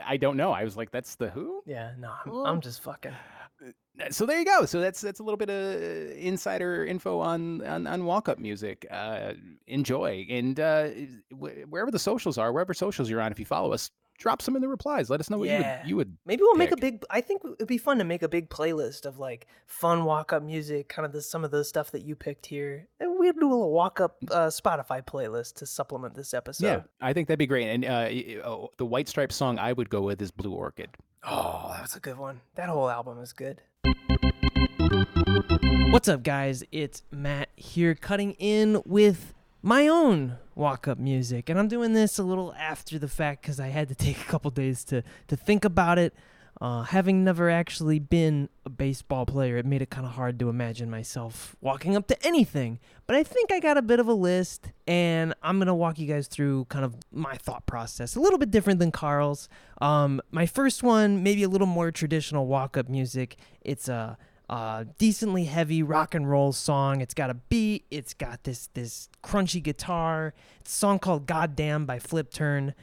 I- 0.06 0.18
don't 0.18 0.38
know. 0.38 0.52
I 0.52 0.64
was 0.64 0.78
like, 0.78 0.92
"That's 0.92 1.16
the 1.16 1.30
Who." 1.30 1.62
yeah, 1.66 1.92
no, 1.98 2.12
I'm, 2.26 2.46
I'm 2.46 2.62
just 2.62 2.82
fucking. 2.84 3.12
So 4.12 4.26
there 4.26 4.40
you 4.40 4.46
go. 4.46 4.66
So 4.66 4.80
that's 4.80 5.02
that's 5.02 5.20
a 5.20 5.24
little 5.24 5.38
bit 5.38 5.50
of 5.50 6.12
insider 6.18 6.86
info 6.86 7.20
on 7.20 7.62
on, 7.66 7.86
on 7.86 8.06
walk 8.06 8.30
up 8.30 8.40
music. 8.40 8.86
Uh, 8.90 9.34
enjoy 9.68 10.26
and 10.30 10.58
uh, 10.60 10.88
wh- 11.32 11.68
wherever 11.70 11.92
the 11.92 12.00
socials 12.00 12.38
are, 12.38 12.54
wherever 12.54 12.74
socials 12.74 13.10
you're 13.10 13.20
on, 13.20 13.32
if 13.34 13.40
you 13.40 13.46
follow 13.46 13.74
us, 13.74 13.92
drop 14.20 14.42
some 14.42 14.56
in 14.56 14.62
the 14.62 14.68
replies. 14.68 15.10
Let 15.10 15.20
us 15.20 15.30
know 15.30 15.38
what 15.40 15.48
Yeah. 15.48 15.58
you 15.58 15.66
would 15.80 15.90
you 15.90 15.96
would 15.96 16.18
Maybe 16.26 16.44
we'll 16.44 16.56
make 16.56 16.72
a 16.72 16.78
big. 16.78 17.04
I 17.10 17.22
think 17.22 17.42
it'd 17.56 17.68
be 17.68 17.78
fun 17.80 17.98
to 17.98 18.04
make 18.04 18.22
a 18.22 18.28
big 18.30 18.50
playlist 18.50 19.06
of 19.06 19.18
like 19.18 19.48
fun 19.66 20.04
walk 20.06 20.32
up 20.34 20.44
music, 20.44 20.90
kind 20.90 21.06
of 21.06 21.12
the 21.14 21.22
some 21.22 21.44
of 21.44 21.52
the 21.52 21.64
stuff 21.66 21.90
that 21.92 22.02
you 22.04 22.16
picked 22.16 22.46
here. 22.46 22.88
And 23.00 23.18
we'd 23.20 23.36
do 23.40 23.48
a 23.48 23.50
little 23.50 23.72
walk 23.72 24.00
up 24.00 24.18
uh, 24.30 24.48
Spotify 24.48 25.04
playlist 25.04 25.56
to 25.56 25.66
supplement 25.66 26.14
this 26.14 26.34
episode. 26.34 26.66
yeah, 26.68 26.82
I 27.02 27.14
think 27.14 27.28
that'd 27.28 27.40
be 27.40 27.48
great. 27.48 27.68
And 27.68 27.86
uh, 27.86 28.08
y- 28.10 28.26
y- 28.28 28.42
oh, 28.46 28.70
the 28.78 28.86
White 28.86 29.08
Stripes 29.10 29.36
song 29.36 29.58
I 29.58 29.74
would 29.74 29.90
go 29.90 30.02
with 30.02 30.22
is 30.22 30.30
Blue 30.32 30.52
Orchid. 30.54 30.90
Oh, 31.24 31.74
that's 31.80 31.96
a 31.96 32.00
good 32.00 32.18
one. 32.18 32.42
That 32.56 32.70
whole 32.70 32.90
album 32.90 33.20
is 33.20 33.34
good. 33.34 33.62
What's 35.92 36.08
up, 36.08 36.24
guys? 36.24 36.64
It's 36.72 37.04
Matt 37.12 37.50
here, 37.56 37.96
cutting 37.96 38.34
in 38.34 38.82
with 38.86 39.34
my 39.62 39.88
own 39.88 40.38
walk 40.56 40.88
up 40.88 40.98
music. 40.98 41.50
And 41.50 41.60
I'm 41.60 41.68
doing 41.68 41.94
this 41.94 42.18
a 42.18 42.24
little 42.24 42.54
after 42.54 43.00
the 43.00 43.08
fact 43.08 43.42
because 43.42 43.60
I 43.60 43.68
had 43.68 43.88
to 43.90 43.96
take 44.06 44.20
a 44.20 44.26
couple 44.26 44.52
days 44.52 44.84
to, 44.86 45.04
to 45.28 45.36
think 45.36 45.66
about 45.66 45.98
it. 45.98 46.14
Uh, 46.62 46.84
having 46.84 47.24
never 47.24 47.50
actually 47.50 48.00
been 48.00 48.50
a 48.66 48.70
baseball 48.70 49.26
player, 49.26 49.56
it 49.56 49.66
made 49.66 49.82
it 49.82 49.90
kind 49.90 50.06
of 50.06 50.12
hard 50.12 50.38
to 50.38 50.50
imagine 50.50 50.90
myself 50.90 51.56
walking 51.62 51.96
up 51.96 52.06
to 52.08 52.28
anything. 52.28 52.80
But 53.08 53.16
I 53.16 53.24
think 53.24 53.50
I 53.50 53.62
got 53.62 53.78
a 53.78 53.82
bit 53.82 54.02
of 54.02 54.10
a 54.10 54.14
list, 54.14 54.74
and 54.86 55.34
I'm 55.42 55.58
going 55.58 55.68
to 55.68 55.74
walk 55.74 56.00
you 56.00 56.06
guys 56.06 56.28
through 56.28 56.66
kind 56.66 56.84
of 56.84 56.98
my 57.14 57.36
thought 57.36 57.66
process. 57.66 58.18
A 58.18 58.20
little 58.20 58.38
bit 58.38 58.52
different 58.52 58.80
than 58.80 58.92
Carl's. 58.92 59.48
Um, 59.80 60.20
my 60.32 60.46
first 60.46 60.84
one, 60.84 61.24
maybe 61.24 61.44
a 61.44 61.48
little 61.50 61.66
more 61.66 61.92
traditional 61.92 62.46
walk 62.46 62.76
up 62.76 62.90
music. 62.90 63.38
It's 63.62 63.88
a, 63.88 64.18
a 64.50 64.88
decently 64.98 65.46
heavy 65.46 65.84
rock 65.84 66.16
and 66.16 66.30
roll 66.30 66.52
song. 66.52 67.02
It's 67.02 67.14
got 67.14 67.30
a 67.30 67.36
beat, 67.36 67.86
it's 67.92 68.16
got 68.16 68.44
this, 68.44 68.68
this 68.74 69.08
crunchy 69.24 69.62
guitar. 69.62 70.34
It's 70.60 70.72
a 70.72 70.76
song 70.76 71.00
called 71.00 71.28
Goddamn 71.28 71.86
by 71.86 72.00
flipturn. 72.00 72.74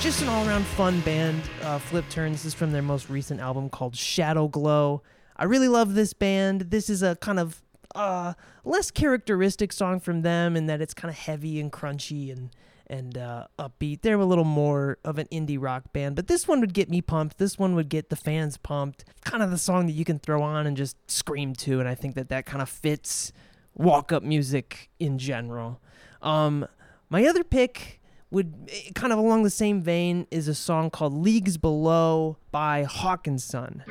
just 0.00 0.22
an 0.22 0.28
all-around 0.28 0.64
fun 0.64 1.00
band 1.00 1.42
uh, 1.62 1.78
flipturn 1.78 2.30
this 2.30 2.44
is 2.44 2.54
from 2.54 2.70
their 2.70 2.80
most 2.80 3.10
recent 3.10 3.40
album 3.40 3.68
called 3.68 3.94
Shadowglow 3.94 5.00
i 5.36 5.44
really 5.44 5.66
love 5.66 5.94
this 5.94 6.12
band 6.12 6.70
this 6.70 6.88
is 6.88 7.02
a 7.02 7.16
kind 7.16 7.38
of 7.40 7.60
uh, 7.96 8.34
less 8.64 8.92
characteristic 8.92 9.72
song 9.72 9.98
from 9.98 10.22
them 10.22 10.56
in 10.56 10.66
that 10.66 10.80
it's 10.80 10.94
kind 10.94 11.10
of 11.10 11.18
heavy 11.18 11.60
and 11.60 11.72
crunchy 11.72 12.30
and 12.30 12.50
and 12.90 13.18
uh, 13.18 13.46
upbeat. 13.58 14.02
They're 14.02 14.18
a 14.18 14.24
little 14.24 14.44
more 14.44 14.98
of 15.04 15.18
an 15.18 15.26
indie 15.32 15.60
rock 15.60 15.92
band, 15.92 16.16
but 16.16 16.26
this 16.26 16.48
one 16.48 16.60
would 16.60 16.74
get 16.74 16.88
me 16.88 17.00
pumped. 17.00 17.38
This 17.38 17.58
one 17.58 17.74
would 17.74 17.88
get 17.88 18.10
the 18.10 18.16
fans 18.16 18.56
pumped. 18.56 19.04
Kind 19.24 19.42
of 19.42 19.50
the 19.50 19.58
song 19.58 19.86
that 19.86 19.92
you 19.92 20.04
can 20.04 20.18
throw 20.18 20.42
on 20.42 20.66
and 20.66 20.76
just 20.76 20.96
scream 21.10 21.54
to, 21.56 21.80
and 21.80 21.88
I 21.88 21.94
think 21.94 22.14
that 22.14 22.28
that 22.28 22.46
kind 22.46 22.62
of 22.62 22.68
fits 22.68 23.32
walk 23.74 24.12
up 24.12 24.22
music 24.22 24.90
in 24.98 25.18
general. 25.18 25.80
Um, 26.22 26.66
my 27.10 27.24
other 27.26 27.44
pick 27.44 28.00
would 28.30 28.68
eh, 28.70 28.90
kind 28.94 29.12
of 29.12 29.18
along 29.18 29.42
the 29.42 29.50
same 29.50 29.80
vein 29.80 30.26
is 30.30 30.48
a 30.48 30.54
song 30.54 30.90
called 30.90 31.14
Leagues 31.14 31.56
Below 31.56 32.36
by 32.50 32.82
Hawk 32.82 33.26
& 33.32 33.36
Son. 33.38 33.84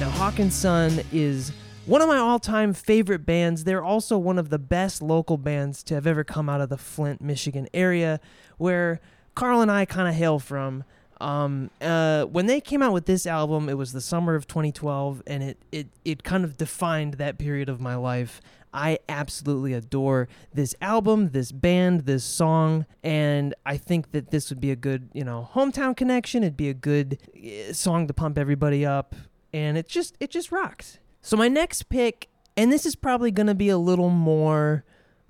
Now, 0.00 0.10
Hawk 0.10 0.34
& 0.44 0.50
Son 0.50 1.00
is 1.12 1.52
one 1.86 2.00
of 2.00 2.08
my 2.08 2.18
all 2.18 2.38
time 2.38 2.72
favorite 2.72 3.26
bands. 3.26 3.64
They're 3.64 3.82
also 3.82 4.16
one 4.18 4.38
of 4.38 4.50
the 4.50 4.58
best 4.58 5.02
local 5.02 5.36
bands 5.36 5.82
to 5.84 5.94
have 5.94 6.06
ever 6.06 6.24
come 6.24 6.48
out 6.48 6.60
of 6.60 6.68
the 6.68 6.78
Flint, 6.78 7.20
Michigan 7.20 7.68
area, 7.74 8.20
where 8.58 9.00
Carl 9.34 9.60
and 9.60 9.70
I 9.70 9.84
kind 9.84 10.08
of 10.08 10.14
hail 10.14 10.38
from. 10.38 10.84
Um, 11.20 11.70
uh, 11.80 12.24
when 12.24 12.46
they 12.46 12.60
came 12.60 12.82
out 12.82 12.92
with 12.92 13.06
this 13.06 13.26
album, 13.26 13.68
it 13.68 13.78
was 13.78 13.92
the 13.92 14.00
summer 14.00 14.34
of 14.34 14.48
2012, 14.48 15.22
and 15.26 15.42
it, 15.42 15.58
it, 15.70 15.86
it 16.04 16.24
kind 16.24 16.44
of 16.44 16.56
defined 16.56 17.14
that 17.14 17.38
period 17.38 17.68
of 17.68 17.80
my 17.80 17.94
life. 17.94 18.40
I 18.74 18.98
absolutely 19.08 19.72
adore 19.72 20.28
this 20.52 20.74
album, 20.80 21.30
this 21.30 21.52
band, 21.52 22.06
this 22.06 22.24
song, 22.24 22.86
and 23.04 23.54
I 23.64 23.76
think 23.76 24.12
that 24.12 24.30
this 24.30 24.50
would 24.50 24.60
be 24.60 24.70
a 24.70 24.76
good, 24.76 25.10
you 25.12 25.22
know, 25.22 25.48
hometown 25.54 25.96
connection. 25.96 26.42
It'd 26.42 26.56
be 26.56 26.70
a 26.70 26.74
good 26.74 27.18
uh, 27.36 27.72
song 27.72 28.06
to 28.08 28.14
pump 28.14 28.38
everybody 28.38 28.84
up, 28.84 29.14
and 29.52 29.76
it 29.76 29.88
just 29.88 30.16
it 30.18 30.30
just 30.30 30.50
rocks. 30.50 30.98
So 31.22 31.36
my 31.36 31.48
next 31.48 31.88
pick, 31.88 32.28
and 32.56 32.72
this 32.72 32.84
is 32.84 32.96
probably 32.96 33.30
gonna 33.30 33.54
be 33.54 33.68
a 33.68 33.78
little 33.78 34.10
more 34.10 34.84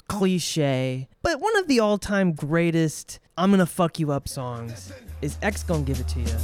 cliche, 0.08 1.08
but 1.22 1.40
one 1.40 1.56
of 1.58 1.68
the 1.68 1.80
all-time 1.80 2.32
greatest 2.32 3.20
"I'm 3.37 3.50
gonna 3.50 3.66
fuck 3.66 3.99
you 3.99 4.11
up" 4.11 4.26
songs 4.26 4.92
is 5.20 5.37
X 5.42 5.62
gonna 5.62 5.82
give 5.82 6.00
it 6.00 6.08
to 6.08 6.20
you. 6.20 6.34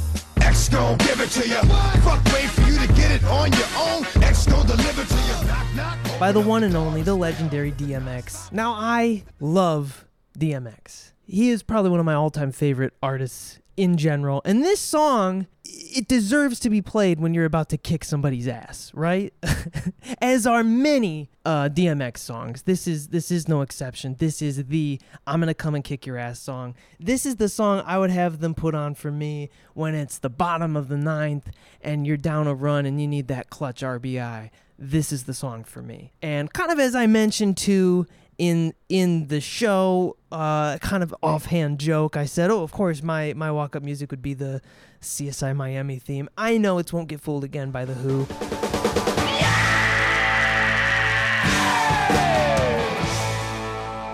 X 0.41 0.69
gon' 0.69 0.97
give 0.97 1.19
it 1.19 1.29
to 1.29 1.47
you. 1.47 1.55
Fuck, 2.01 2.23
wait 2.33 2.49
for 2.49 2.61
you 2.61 2.79
to 2.79 2.87
get 2.93 3.11
it 3.11 3.23
on 3.25 3.51
your 3.51 3.67
own. 3.77 4.05
X 4.23 4.45
gon' 4.47 4.65
deliver 4.65 5.03
to 5.03 5.15
you. 5.15 5.47
Knock, 5.47 5.75
knock. 5.75 6.19
by 6.19 6.31
the 6.31 6.39
one 6.39 6.63
and 6.63 6.75
only, 6.75 7.01
the 7.01 7.15
legendary 7.15 7.71
DMX. 7.71 8.51
Now, 8.51 8.73
I 8.73 9.23
love 9.39 10.05
DMX. 10.37 11.11
He 11.25 11.49
is 11.49 11.61
probably 11.61 11.91
one 11.91 11.99
of 11.99 12.05
my 12.05 12.15
all 12.15 12.29
time 12.29 12.51
favorite 12.51 12.93
artists 13.03 13.58
in 13.79 13.95
general. 13.95 14.41
And 14.43 14.61
this 14.61 14.81
song, 14.81 15.47
it 15.63 16.09
deserves 16.09 16.59
to 16.59 16.69
be 16.69 16.81
played 16.81 17.21
when 17.21 17.33
you're 17.33 17.45
about 17.45 17.69
to 17.69 17.77
kick 17.77 18.03
somebody's 18.03 18.45
ass, 18.45 18.91
right? 18.93 19.33
As 20.21 20.45
are 20.45 20.65
many 20.65 21.29
uh, 21.45 21.69
DMX 21.69 22.17
songs. 22.17 22.63
This 22.63 22.87
is 22.87 23.07
this 23.07 23.31
is 23.31 23.47
no 23.47 23.61
exception. 23.61 24.17
This 24.19 24.41
is 24.41 24.65
the 24.65 24.99
I'm 25.25 25.39
gonna 25.39 25.53
come 25.53 25.75
and 25.75 25.83
kick 25.83 26.05
your 26.05 26.17
ass 26.17 26.39
song. 26.39 26.75
This 26.99 27.25
is 27.25 27.37
the 27.37 27.47
song 27.47 27.81
I 27.85 27.97
would 27.97 28.11
have 28.11 28.41
them 28.41 28.53
put 28.53 28.75
on 28.75 28.95
for 28.95 29.11
me 29.11 29.49
when 29.75 29.95
it's 29.95 30.17
the 30.19 30.29
bottom 30.29 30.75
of 30.75 30.89
the 30.89 30.97
ninth 30.97 31.49
and 31.81 32.05
you're 32.05 32.17
down 32.17 32.47
a 32.47 32.53
run 32.53 32.85
and 32.85 32.99
you 32.99 33.07
need 33.07 33.29
that 33.29 33.49
clutch 33.49 33.81
RBI 33.81 34.49
this 34.81 35.11
is 35.11 35.25
the 35.25 35.33
song 35.33 35.65
for 35.65 35.81
me. 35.81 36.13
And 36.21 36.53
kind 36.53 36.71
of 36.71 36.79
as 36.79 36.95
I 36.95 37.05
mentioned 37.05 37.57
too 37.57 38.07
in 38.39 38.73
in 38.87 39.27
the 39.27 39.41
show, 39.41 40.15
uh, 40.31 40.77
kind 40.79 41.03
of 41.03 41.13
offhand 41.21 41.79
joke, 41.79 42.17
I 42.17 42.25
said, 42.25 42.49
"Oh, 42.49 42.63
of 42.63 42.71
course, 42.71 43.03
my 43.03 43.33
my 43.35 43.51
walk 43.51 43.75
up 43.75 43.83
music 43.83 44.09
would 44.09 44.21
be 44.23 44.33
the 44.33 44.61
CSI 45.01 45.53
Miami 45.55 45.99
theme." 45.99 46.29
I 46.37 46.57
know 46.57 46.79
it's 46.79 46.91
"Won't 46.91 47.09
Get 47.09 47.19
Fooled 47.21 47.43
Again" 47.43 47.69
by 47.69 47.83
the 47.85 47.93
Who. 47.93 48.25
Yeah! 49.37 49.75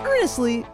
Honestly, 0.06 0.66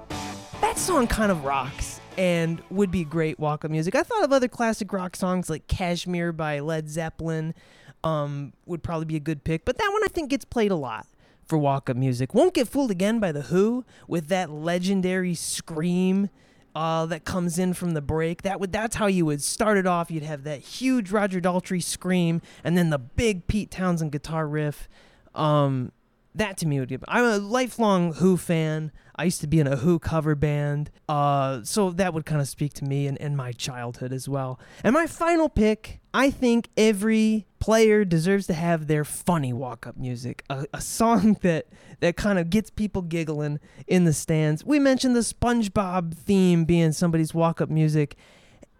that 0.62 0.78
song 0.78 1.06
kind 1.06 1.30
of 1.30 1.44
rocks 1.44 2.00
and 2.16 2.62
would 2.70 2.90
be 2.90 3.04
great 3.04 3.38
walk 3.38 3.66
up 3.66 3.70
music. 3.70 3.94
I 3.94 4.02
thought 4.02 4.24
of 4.24 4.32
other 4.32 4.48
classic 4.48 4.90
rock 4.92 5.14
songs 5.14 5.50
like 5.50 5.66
Kashmir 5.66 6.32
by 6.32 6.60
Led 6.60 6.88
Zeppelin 6.88 7.54
um, 8.02 8.54
would 8.64 8.82
probably 8.82 9.04
be 9.04 9.16
a 9.16 9.20
good 9.20 9.44
pick, 9.44 9.66
but 9.66 9.76
that 9.76 9.90
one 9.92 10.02
I 10.04 10.08
think 10.08 10.30
gets 10.30 10.46
played 10.46 10.70
a 10.70 10.76
lot 10.76 11.06
for 11.52 11.58
walk 11.58 11.90
up 11.90 11.98
music. 11.98 12.32
Won't 12.32 12.54
Get 12.54 12.66
Fooled 12.66 12.90
Again 12.90 13.20
by 13.20 13.30
The 13.30 13.42
Who 13.42 13.84
with 14.08 14.28
that 14.28 14.48
legendary 14.48 15.34
scream. 15.34 16.30
Uh, 16.74 17.04
that 17.04 17.26
comes 17.26 17.58
in 17.58 17.74
from 17.74 17.90
the 17.90 18.00
break. 18.00 18.40
That 18.40 18.58
would 18.58 18.72
that's 18.72 18.96
how 18.96 19.06
you 19.06 19.26
would 19.26 19.42
start 19.42 19.76
it 19.76 19.86
off. 19.86 20.10
You'd 20.10 20.22
have 20.22 20.44
that 20.44 20.60
huge 20.60 21.10
Roger 21.10 21.38
Daltrey 21.38 21.82
scream, 21.82 22.40
and 22.64 22.78
then 22.78 22.88
the 22.88 22.96
big 22.98 23.46
Pete 23.46 23.70
Townshend 23.70 24.12
guitar 24.12 24.48
riff. 24.48 24.88
Um, 25.34 25.92
that 26.34 26.56
to 26.56 26.66
me 26.66 26.80
would 26.80 26.88
give. 26.88 27.04
I'm 27.06 27.24
a 27.24 27.36
lifelong 27.36 28.14
Who 28.14 28.38
fan. 28.38 28.90
I 29.14 29.24
used 29.24 29.42
to 29.42 29.46
be 29.46 29.60
in 29.60 29.66
a 29.66 29.76
Who 29.76 29.98
cover 29.98 30.34
band, 30.34 30.90
uh, 31.06 31.60
so 31.64 31.90
that 31.90 32.14
would 32.14 32.24
kind 32.24 32.40
of 32.40 32.48
speak 32.48 32.72
to 32.74 32.84
me 32.86 33.06
and, 33.06 33.20
and 33.20 33.36
my 33.36 33.52
childhood 33.52 34.10
as 34.10 34.26
well. 34.26 34.58
And 34.82 34.94
my 34.94 35.06
final 35.06 35.50
pick, 35.50 36.00
I 36.14 36.30
think 36.30 36.70
every 36.78 37.44
player 37.62 38.04
deserves 38.04 38.48
to 38.48 38.54
have 38.54 38.88
their 38.88 39.04
funny 39.04 39.52
walk-up 39.52 39.96
music, 39.96 40.42
a, 40.50 40.66
a 40.74 40.80
song 40.80 41.36
that 41.42 41.64
that 42.00 42.16
kind 42.16 42.36
of 42.40 42.50
gets 42.50 42.70
people 42.70 43.02
giggling 43.02 43.60
in 43.86 44.02
the 44.04 44.12
stands. 44.12 44.64
We 44.64 44.80
mentioned 44.80 45.14
the 45.14 45.20
SpongeBob 45.20 46.12
theme 46.12 46.64
being 46.64 46.90
somebody's 46.90 47.32
walk-up 47.32 47.70
music, 47.70 48.16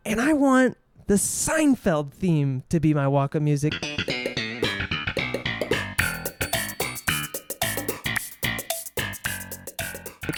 and 0.05 0.21
I 0.21 0.33
want 0.33 0.77
the 1.07 1.15
Seinfeld 1.15 2.11
theme 2.11 2.65
to 2.71 2.81
be 2.81 2.93
my 2.93 3.07
walk-up 3.07 3.41
music. 3.41 3.73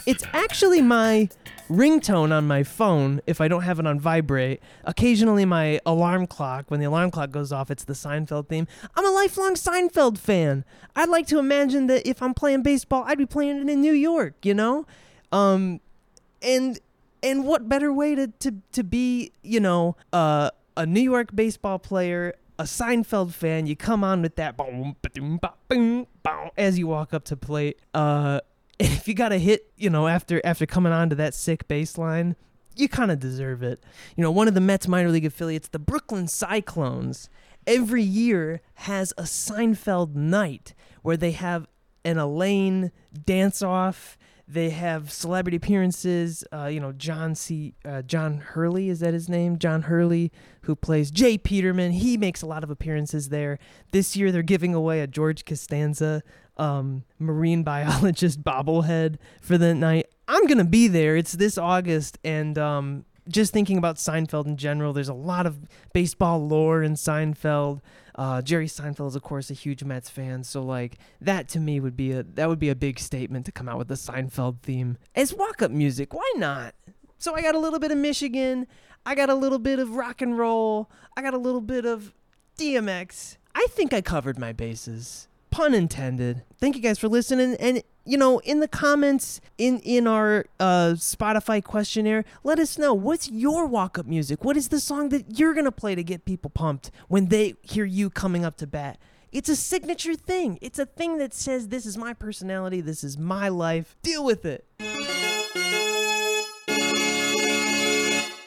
It's 0.04 0.24
actually 0.34 0.82
my 0.82 1.30
ringtone 1.68 2.32
on 2.32 2.46
my 2.46 2.62
phone 2.62 3.20
if 3.26 3.40
I 3.40 3.48
don't 3.48 3.62
have 3.62 3.78
it 3.78 3.86
on 3.86 3.98
vibrate. 3.98 4.60
Occasionally, 4.84 5.44
my 5.44 5.80
alarm 5.86 6.26
clock, 6.26 6.66
when 6.68 6.80
the 6.80 6.86
alarm 6.86 7.10
clock 7.10 7.30
goes 7.30 7.52
off, 7.52 7.70
it's 7.70 7.84
the 7.84 7.94
Seinfeld 7.94 8.48
theme. 8.48 8.66
I'm 8.94 9.06
a 9.06 9.10
lifelong 9.10 9.54
Seinfeld 9.54 10.18
fan. 10.18 10.64
I'd 10.94 11.08
like 11.08 11.26
to 11.28 11.38
imagine 11.38 11.86
that 11.88 12.06
if 12.08 12.22
I'm 12.22 12.34
playing 12.34 12.62
baseball, 12.62 13.04
I'd 13.06 13.18
be 13.18 13.26
playing 13.26 13.56
it 13.58 13.68
in 13.68 13.80
New 13.80 13.92
York, 13.92 14.34
you 14.42 14.54
know? 14.54 14.86
Um, 15.32 15.80
and 16.42 16.78
and 17.22 17.46
what 17.46 17.68
better 17.68 17.92
way 17.92 18.14
to, 18.14 18.28
to, 18.28 18.54
to 18.72 18.84
be, 18.84 19.32
you 19.42 19.58
know, 19.58 19.96
uh, 20.12 20.50
a 20.76 20.84
New 20.84 21.00
York 21.00 21.34
baseball 21.34 21.78
player, 21.78 22.34
a 22.58 22.64
Seinfeld 22.64 23.32
fan, 23.32 23.66
you 23.66 23.74
come 23.74 24.04
on 24.04 24.20
with 24.20 24.36
that 24.36 24.54
as 26.56 26.78
you 26.78 26.86
walk 26.86 27.14
up 27.14 27.24
to 27.24 27.36
plate. 27.36 27.78
Uh, 27.94 28.40
and 28.80 28.92
if 28.92 29.06
you 29.06 29.14
got 29.14 29.32
a 29.32 29.38
hit, 29.38 29.70
you 29.76 29.90
know, 29.90 30.08
after 30.08 30.40
after 30.44 30.66
coming 30.66 30.92
on 30.92 31.10
to 31.10 31.16
that 31.16 31.34
sick 31.34 31.68
baseline, 31.68 32.34
you 32.76 32.88
kind 32.88 33.10
of 33.10 33.18
deserve 33.18 33.62
it. 33.62 33.82
You 34.16 34.22
know, 34.22 34.30
one 34.30 34.48
of 34.48 34.54
the 34.54 34.60
Mets 34.60 34.88
minor 34.88 35.10
league 35.10 35.26
affiliates, 35.26 35.68
the 35.68 35.78
Brooklyn 35.78 36.26
Cyclones, 36.26 37.28
every 37.66 38.02
year 38.02 38.60
has 38.74 39.12
a 39.16 39.22
Seinfeld 39.22 40.14
night 40.14 40.74
where 41.02 41.16
they 41.16 41.32
have 41.32 41.66
an 42.04 42.18
Elaine 42.18 42.92
dance 43.24 43.62
off. 43.62 44.18
They 44.46 44.70
have 44.70 45.10
celebrity 45.10 45.56
appearances. 45.56 46.44
Uh, 46.52 46.66
you 46.66 46.78
know, 46.78 46.92
John 46.92 47.34
C. 47.34 47.74
Uh, 47.82 48.02
John 48.02 48.38
Hurley 48.38 48.90
is 48.90 49.00
that 49.00 49.14
his 49.14 49.26
name? 49.28 49.58
John 49.58 49.82
Hurley, 49.82 50.30
who 50.62 50.76
plays 50.76 51.10
J. 51.10 51.38
Peterman. 51.38 51.92
He 51.92 52.18
makes 52.18 52.42
a 52.42 52.46
lot 52.46 52.62
of 52.62 52.68
appearances 52.68 53.30
there. 53.30 53.58
This 53.92 54.16
year, 54.16 54.30
they're 54.30 54.42
giving 54.42 54.74
away 54.74 55.00
a 55.00 55.06
George 55.06 55.46
Costanza 55.46 56.22
um, 56.56 57.04
marine 57.18 57.62
biologist 57.64 58.42
bobblehead 58.42 59.16
for 59.40 59.58
the 59.58 59.74
night. 59.74 60.06
I'm 60.26 60.46
gonna 60.46 60.64
be 60.64 60.88
there. 60.88 61.16
It's 61.16 61.32
this 61.32 61.58
August, 61.58 62.18
and 62.24 62.56
um, 62.58 63.04
just 63.28 63.52
thinking 63.52 63.78
about 63.78 63.96
Seinfeld 63.96 64.46
in 64.46 64.56
general, 64.56 64.92
there's 64.92 65.08
a 65.08 65.14
lot 65.14 65.46
of 65.46 65.58
baseball 65.92 66.46
lore 66.46 66.82
in 66.82 66.94
Seinfeld. 66.94 67.80
Uh, 68.14 68.40
Jerry 68.42 68.66
Seinfeld 68.66 69.08
is, 69.08 69.16
of 69.16 69.22
course, 69.22 69.50
a 69.50 69.54
huge 69.54 69.82
Mets 69.82 70.08
fan, 70.08 70.44
so 70.44 70.62
like 70.62 70.98
that 71.20 71.48
to 71.48 71.60
me 71.60 71.80
would 71.80 71.96
be 71.96 72.12
a 72.12 72.22
that 72.22 72.48
would 72.48 72.58
be 72.58 72.68
a 72.70 72.74
big 72.74 72.98
statement 72.98 73.44
to 73.46 73.52
come 73.52 73.68
out 73.68 73.78
with 73.78 73.88
the 73.88 73.94
Seinfeld 73.94 74.60
theme 74.62 74.98
as 75.14 75.34
walk-up 75.34 75.70
music. 75.70 76.14
Why 76.14 76.32
not? 76.36 76.74
So 77.18 77.34
I 77.34 77.42
got 77.42 77.54
a 77.54 77.58
little 77.58 77.78
bit 77.78 77.90
of 77.90 77.98
Michigan, 77.98 78.66
I 79.04 79.14
got 79.14 79.30
a 79.30 79.34
little 79.34 79.58
bit 79.58 79.78
of 79.78 79.96
rock 79.96 80.22
and 80.22 80.38
roll, 80.38 80.90
I 81.16 81.22
got 81.22 81.34
a 81.34 81.38
little 81.38 81.60
bit 81.60 81.84
of 81.84 82.14
DMX. 82.58 83.36
I 83.54 83.66
think 83.70 83.92
I 83.92 84.00
covered 84.00 84.38
my 84.38 84.52
bases 84.52 85.28
pun 85.54 85.72
intended. 85.72 86.42
Thank 86.58 86.74
you 86.74 86.82
guys 86.82 86.98
for 86.98 87.06
listening. 87.06 87.54
And 87.60 87.80
you 88.04 88.18
know, 88.18 88.40
in 88.40 88.58
the 88.58 88.66
comments 88.66 89.40
in 89.56 89.78
in 89.80 90.08
our 90.08 90.46
uh, 90.58 90.94
Spotify 90.96 91.62
questionnaire, 91.62 92.24
let 92.42 92.58
us 92.58 92.76
know 92.76 92.92
what's 92.92 93.30
your 93.30 93.64
walk 93.64 93.96
up 93.96 94.04
music. 94.04 94.44
What 94.44 94.56
is 94.56 94.68
the 94.68 94.80
song 94.80 95.10
that 95.10 95.38
you're 95.38 95.54
gonna 95.54 95.70
play 95.70 95.94
to 95.94 96.02
get 96.02 96.24
people 96.24 96.50
pumped 96.50 96.90
when 97.06 97.26
they 97.26 97.54
hear 97.62 97.84
you 97.84 98.10
coming 98.10 98.44
up 98.44 98.56
to 98.56 98.66
bat? 98.66 98.98
It's 99.30 99.48
a 99.48 99.54
signature 99.54 100.16
thing. 100.16 100.58
It's 100.60 100.80
a 100.80 100.86
thing 100.86 101.18
that 101.18 101.32
says 101.32 101.68
this 101.68 101.86
is 101.86 101.96
my 101.96 102.14
personality. 102.14 102.80
This 102.80 103.04
is 103.04 103.16
my 103.16 103.48
life. 103.48 103.94
Deal 104.02 104.24
with 104.24 104.44
it. 104.44 104.64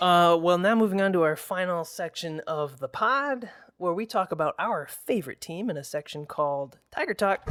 Uh, 0.01 0.37
well, 0.39 0.57
now 0.57 0.75
moving 0.75 1.01
on 1.01 1.13
to 1.13 1.23
our 1.23 1.37
final 1.37 1.85
section 1.85 2.41
of 2.41 2.79
the 2.79 2.87
pod, 2.89 3.49
where 3.77 3.93
we 3.93 4.05
talk 4.05 4.31
about 4.31 4.55
our 4.59 4.87
favorite 4.87 5.41
team 5.41 5.69
in 5.69 5.77
a 5.77 5.83
section 5.83 6.25
called 6.25 6.79
Tiger 6.91 7.13
Talk. 7.13 7.47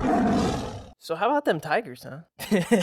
So, 0.99 1.15
how 1.15 1.31
about 1.31 1.45
them 1.45 1.61
Tigers, 1.61 2.05
huh? 2.05 2.83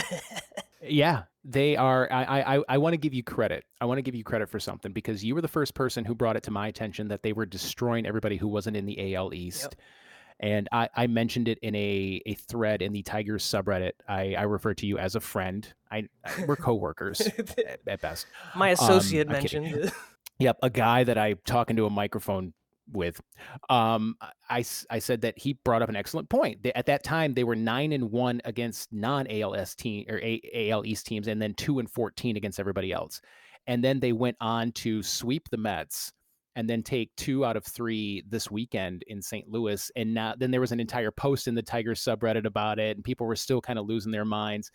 Yeah, 0.88 1.22
they 1.44 1.76
are. 1.76 2.08
I 2.10 2.56
I 2.56 2.62
I 2.68 2.78
want 2.78 2.92
to 2.92 2.98
give 2.98 3.14
you 3.14 3.22
credit. 3.22 3.64
I 3.80 3.86
want 3.86 3.98
to 3.98 4.02
give 4.02 4.14
you 4.14 4.24
credit 4.24 4.48
for 4.48 4.60
something 4.60 4.92
because 4.92 5.24
you 5.24 5.34
were 5.34 5.40
the 5.40 5.48
first 5.48 5.74
person 5.74 6.04
who 6.04 6.14
brought 6.14 6.36
it 6.36 6.42
to 6.44 6.50
my 6.50 6.68
attention 6.68 7.08
that 7.08 7.22
they 7.22 7.32
were 7.32 7.46
destroying 7.46 8.06
everybody 8.06 8.36
who 8.36 8.48
wasn't 8.48 8.76
in 8.76 8.86
the 8.86 9.14
AL 9.14 9.34
East. 9.34 9.76
And 10.40 10.68
I, 10.72 10.88
I 10.94 11.06
mentioned 11.06 11.46
it 11.46 11.58
in 11.62 11.74
a, 11.76 12.20
a 12.26 12.34
thread 12.34 12.82
in 12.82 12.92
the 12.92 13.02
Tigers 13.02 13.44
subreddit. 13.44 13.92
I, 14.08 14.34
I 14.34 14.42
refer 14.42 14.74
to 14.74 14.86
you 14.86 14.98
as 14.98 15.14
a 15.14 15.20
friend. 15.20 15.66
I, 15.92 16.08
I 16.24 16.44
we're 16.44 16.56
coworkers 16.56 17.20
at, 17.38 17.80
at 17.86 18.00
best. 18.00 18.26
My 18.54 18.70
um, 18.70 18.74
associate 18.74 19.30
I'm 19.30 19.40
kidding. 19.40 19.62
mentioned. 19.62 19.92
Yep, 20.40 20.58
a 20.64 20.70
guy 20.70 21.04
that 21.04 21.16
I 21.16 21.34
talk 21.46 21.70
into 21.70 21.86
a 21.86 21.90
microphone 21.90 22.52
with. 22.92 23.20
Um, 23.68 24.16
I, 24.48 24.64
I 24.90 24.98
said 24.98 25.20
that 25.22 25.38
he 25.38 25.58
brought 25.64 25.82
up 25.82 25.88
an 25.88 25.96
excellent 25.96 26.28
point. 26.28 26.66
At 26.74 26.86
that 26.86 27.04
time, 27.04 27.34
they 27.34 27.44
were 27.44 27.56
nine 27.56 27.92
and 27.92 28.10
one 28.10 28.40
against 28.44 28.92
non 28.92 29.26
ALS 29.28 29.74
team 29.74 30.06
or 30.08 30.20
AL 30.54 30.86
East 30.86 31.06
teams, 31.06 31.28
and 31.28 31.40
then 31.40 31.54
two 31.54 31.78
and 31.78 31.90
fourteen 31.90 32.36
against 32.36 32.60
everybody 32.60 32.92
else. 32.92 33.20
And 33.66 33.82
then 33.82 34.00
they 34.00 34.12
went 34.12 34.36
on 34.40 34.72
to 34.72 35.02
sweep 35.02 35.48
the 35.50 35.56
Mets, 35.56 36.12
and 36.56 36.68
then 36.68 36.82
take 36.82 37.10
two 37.16 37.44
out 37.44 37.56
of 37.56 37.64
three 37.64 38.22
this 38.28 38.50
weekend 38.50 39.02
in 39.08 39.20
St. 39.20 39.48
Louis. 39.48 39.90
And 39.96 40.14
now, 40.14 40.34
then 40.38 40.50
there 40.50 40.60
was 40.60 40.72
an 40.72 40.80
entire 40.80 41.10
post 41.10 41.48
in 41.48 41.54
the 41.54 41.62
Tigers 41.62 42.02
subreddit 42.02 42.46
about 42.46 42.78
it, 42.78 42.96
and 42.96 43.04
people 43.04 43.26
were 43.26 43.36
still 43.36 43.60
kind 43.60 43.78
of 43.78 43.86
losing 43.86 44.12
their 44.12 44.24
minds. 44.24 44.70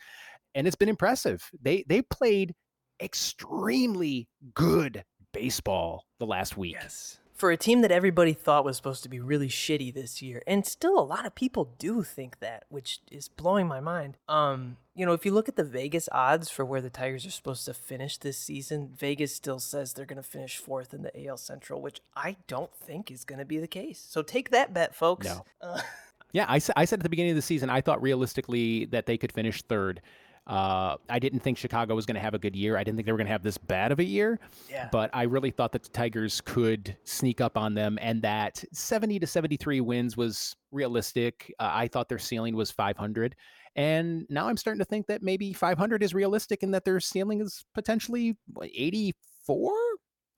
And 0.55 0.67
it's 0.67 0.75
been 0.75 0.89
impressive. 0.89 1.47
They 1.61 1.85
they 1.87 2.01
played 2.01 2.53
extremely 3.01 4.27
good 4.53 5.03
baseball 5.31 6.05
the 6.19 6.25
last 6.25 6.57
week. 6.57 6.75
Yes. 6.79 7.18
For 7.39 7.51
a 7.51 7.57
team 7.57 7.79
that 7.81 7.91
everybody 7.91 8.33
thought 8.33 8.65
was 8.65 8.75
supposed 8.75 9.01
to 9.03 9.09
be 9.09 9.21
really 9.21 9.47
shitty 9.47 9.93
this 9.93 10.21
year, 10.21 10.43
and 10.45 10.65
still 10.65 10.99
a 10.99 11.01
lot 11.01 11.25
of 11.25 11.35
people 11.35 11.73
do 11.79 12.03
think 12.03 12.41
that, 12.41 12.65
which 12.67 12.99
is 13.09 13.29
blowing 13.29 13.65
my 13.65 13.79
mind. 13.79 14.17
Um, 14.27 14.75
you 14.93 15.05
know, 15.05 15.13
if 15.13 15.25
you 15.25 15.31
look 15.31 15.47
at 15.47 15.55
the 15.55 15.63
Vegas 15.63 16.09
odds 16.11 16.49
for 16.49 16.65
where 16.65 16.81
the 16.81 16.89
Tigers 16.89 17.25
are 17.25 17.31
supposed 17.31 17.63
to 17.63 17.73
finish 17.73 18.17
this 18.17 18.37
season, 18.37 18.91
Vegas 18.93 19.33
still 19.33 19.59
says 19.59 19.93
they're 19.93 20.05
going 20.05 20.21
to 20.21 20.21
finish 20.21 20.57
fourth 20.57 20.93
in 20.93 21.01
the 21.01 21.27
AL 21.27 21.37
Central, 21.37 21.81
which 21.81 22.01
I 22.13 22.35
don't 22.47 22.75
think 22.75 23.09
is 23.09 23.23
going 23.23 23.39
to 23.39 23.45
be 23.45 23.57
the 23.57 23.67
case. 23.67 24.05
So 24.09 24.21
take 24.21 24.49
that 24.49 24.73
bet, 24.73 24.93
folks. 24.93 25.27
No. 25.27 25.45
Uh, 25.61 25.79
Yeah, 26.31 26.45
I, 26.47 26.59
I 26.75 26.85
said 26.85 26.99
at 26.99 27.03
the 27.03 27.09
beginning 27.09 27.31
of 27.31 27.37
the 27.37 27.41
season, 27.41 27.69
I 27.69 27.81
thought 27.81 28.01
realistically 28.01 28.85
that 28.85 29.05
they 29.05 29.17
could 29.17 29.31
finish 29.31 29.61
third. 29.63 30.01
Uh, 30.47 30.95
I 31.09 31.19
didn't 31.19 31.41
think 31.41 31.57
Chicago 31.57 31.95
was 31.95 32.05
going 32.05 32.15
to 32.15 32.21
have 32.21 32.33
a 32.33 32.39
good 32.39 32.55
year. 32.55 32.75
I 32.77 32.83
didn't 32.83 32.97
think 32.97 33.05
they 33.05 33.11
were 33.11 33.17
going 33.17 33.27
to 33.27 33.31
have 33.31 33.43
this 33.43 33.57
bad 33.57 33.91
of 33.91 33.99
a 33.99 34.03
year. 34.03 34.39
Yeah. 34.69 34.89
But 34.91 35.09
I 35.13 35.23
really 35.23 35.51
thought 35.51 35.71
that 35.73 35.83
the 35.83 35.89
Tigers 35.89 36.41
could 36.41 36.97
sneak 37.03 37.39
up 37.39 37.57
on 37.57 37.73
them 37.75 37.99
and 38.01 38.21
that 38.23 38.63
70 38.73 39.19
to 39.19 39.27
73 39.27 39.81
wins 39.81 40.17
was 40.17 40.55
realistic. 40.71 41.53
Uh, 41.59 41.69
I 41.71 41.87
thought 41.87 42.09
their 42.09 42.19
ceiling 42.19 42.55
was 42.55 42.71
500. 42.71 43.35
And 43.75 44.25
now 44.29 44.47
I'm 44.47 44.57
starting 44.57 44.79
to 44.79 44.85
think 44.85 45.07
that 45.07 45.21
maybe 45.21 45.53
500 45.53 46.01
is 46.01 46.13
realistic 46.13 46.63
and 46.63 46.73
that 46.73 46.83
their 46.85 46.99
ceiling 46.99 47.41
is 47.41 47.63
potentially 47.73 48.35
what, 48.53 48.69
84. 48.73 49.71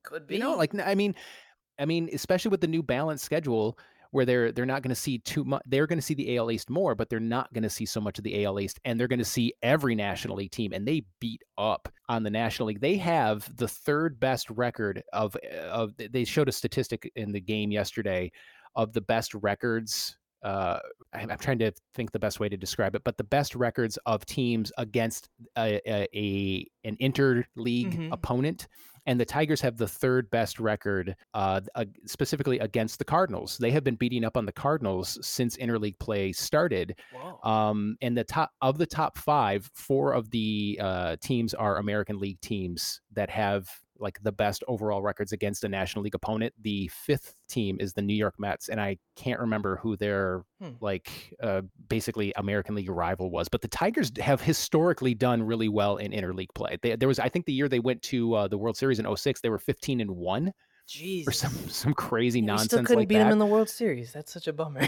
could 0.04 0.28
be. 0.28 0.36
You 0.36 0.42
know, 0.42 0.56
like 0.56 0.78
I 0.80 0.96
mean, 0.96 1.16
I 1.80 1.86
mean, 1.86 2.10
especially 2.14 2.50
with 2.50 2.62
the 2.62 2.68
new 2.68 2.84
balance 2.84 3.24
schedule 3.24 3.78
where 4.12 4.26
they're 4.26 4.52
they're 4.52 4.66
not 4.66 4.82
going 4.84 4.90
to 4.90 5.02
see 5.02 5.18
too 5.20 5.44
much. 5.44 5.62
They're 5.66 5.88
going 5.88 5.98
to 6.00 6.06
see 6.06 6.14
the 6.14 6.38
AL 6.38 6.52
East 6.52 6.70
more, 6.70 6.96
but 6.96 7.10
they're 7.10 7.20
not 7.20 7.52
going 7.54 7.64
to 7.64 7.70
see 7.70 7.86
so 7.86 8.00
much 8.00 8.18
of 8.18 8.24
the 8.24 8.46
AL 8.46 8.60
East, 8.60 8.80
and 8.86 9.00
they're 9.00 9.08
going 9.08 9.20
to 9.20 9.26
see 9.26 9.54
every 9.64 9.96
National 9.96 10.36
League 10.38 10.52
team, 10.52 10.74
and 10.74 10.88
they 10.88 11.04
beat 11.20 11.42
up 11.58 11.88
on 12.10 12.24
the 12.24 12.30
National 12.30 12.68
League. 12.68 12.82
They 12.82 12.98
have 12.98 13.50
the 13.58 13.68
third 13.68 14.20
best 14.20 14.50
record 14.50 15.02
of 15.14 15.36
of. 15.70 15.94
They 15.98 16.24
showed 16.26 16.50
a 16.50 16.52
statistic 16.52 17.12
in 17.16 17.32
the 17.32 17.42
game 17.42 17.72
yesterday 17.72 18.32
of 18.76 18.94
the 18.94 19.02
best 19.02 19.34
records. 19.34 20.18
Uh, 20.44 20.80
I'm, 21.14 21.30
I'm 21.30 21.38
trying 21.38 21.60
to 21.60 21.72
think 21.94 22.12
the 22.12 22.18
best 22.18 22.40
way 22.40 22.50
to 22.50 22.58
describe 22.58 22.96
it, 22.96 23.04
but 23.04 23.16
the 23.16 23.24
best 23.24 23.54
records 23.54 23.98
of 24.08 24.26
teams 24.26 24.72
against 24.80 25.30
a, 25.56 25.80
a, 25.86 26.08
a 26.16 26.66
an 26.84 26.98
interleague 26.98 27.46
Mhm. 27.94 28.10
opponent 28.12 28.68
and 29.06 29.20
the 29.20 29.26
Tigers 29.26 29.62
have 29.62 29.78
the 29.78 29.88
third 29.88 30.30
best 30.30 30.60
record, 30.60 31.16
uh, 31.34 31.62
uh, 31.76 31.86
specifically 32.06 32.60
against 32.60 33.00
the 33.00 33.06
Cardinals. 33.06 33.58
They 33.58 33.72
have 33.72 33.84
been 33.84 33.96
beating 33.96 34.24
up 34.24 34.38
on 34.38 34.46
the 34.46 34.52
Cardinals 34.52 35.18
since 35.22 35.58
interleague 35.58 36.00
play 36.00 36.32
started. 36.32 36.96
Um, 37.44 37.98
and 38.02 38.18
the 38.18 38.24
top 38.24 38.52
of 38.62 38.78
the 38.78 38.86
top 38.86 39.18
five, 39.18 39.70
four 39.74 40.14
of 40.14 40.30
the 40.32 40.80
uh, 40.82 41.16
teams 41.22 41.54
are 41.54 41.78
American 41.78 42.20
League 42.20 42.42
teams 42.42 43.02
that 43.14 43.30
have 43.30 43.68
like 44.02 44.22
the 44.24 44.32
best 44.32 44.64
overall 44.68 45.02
records 45.02 45.32
against 45.32 45.64
a 45.64 45.70
National 45.70 46.04
League 46.04 46.16
opponent. 46.16 46.54
The 46.62 46.88
fifth 46.90 47.36
team 47.48 47.78
is 47.80 47.94
the 47.94 48.02
New 48.02 48.16
York 48.16 48.36
Mets, 48.40 48.68
and 48.70 48.82
I 48.82 48.98
can't 49.16 49.40
remember 49.40 49.78
who 49.78 49.96
their 49.96 50.44
Hmm. 50.62 50.72
like 50.82 51.34
uh, 51.42 51.62
basically 51.88 52.34
American 52.36 52.76
League 52.76 52.90
rival 52.90 53.32
was. 53.32 53.48
But 53.50 53.62
the 53.62 53.68
Tigers 53.68 54.12
have 54.20 54.42
historically 54.42 55.14
done 55.14 55.42
really 55.44 55.70
well 55.70 55.98
in 55.98 56.12
interleague 56.12 56.54
play. 56.56 56.78
They, 56.82 56.96
there 56.96 57.08
was, 57.08 57.20
I 57.20 57.30
think, 57.30 57.46
the 57.46 57.54
year 57.54 57.70
they 57.70 57.80
went 57.80 58.02
to 58.04 58.34
uh, 58.34 58.48
the 58.48 58.58
World 58.58 58.78
Series 58.78 59.00
in 59.00 59.16
06, 59.16 59.42
they 59.42 59.50
were 59.50 59.58
15 59.60 60.02
and 60.02 60.12
one 60.12 60.54
Jeez. 60.90 61.28
or 61.28 61.32
some 61.32 61.54
some 61.70 61.94
crazy 61.94 62.42
we 62.42 62.48
nonsense 62.48 62.68
still 62.72 62.80
couldn't 62.84 62.98
like 63.00 63.08
beat 63.08 63.16
that. 63.18 63.28
him 63.28 63.32
in 63.34 63.38
the 63.40 63.46
World 63.46 63.70
Series. 63.70 64.12
That's 64.12 64.32
such 64.34 64.48
a 64.48 64.54
bummer. 64.54 64.88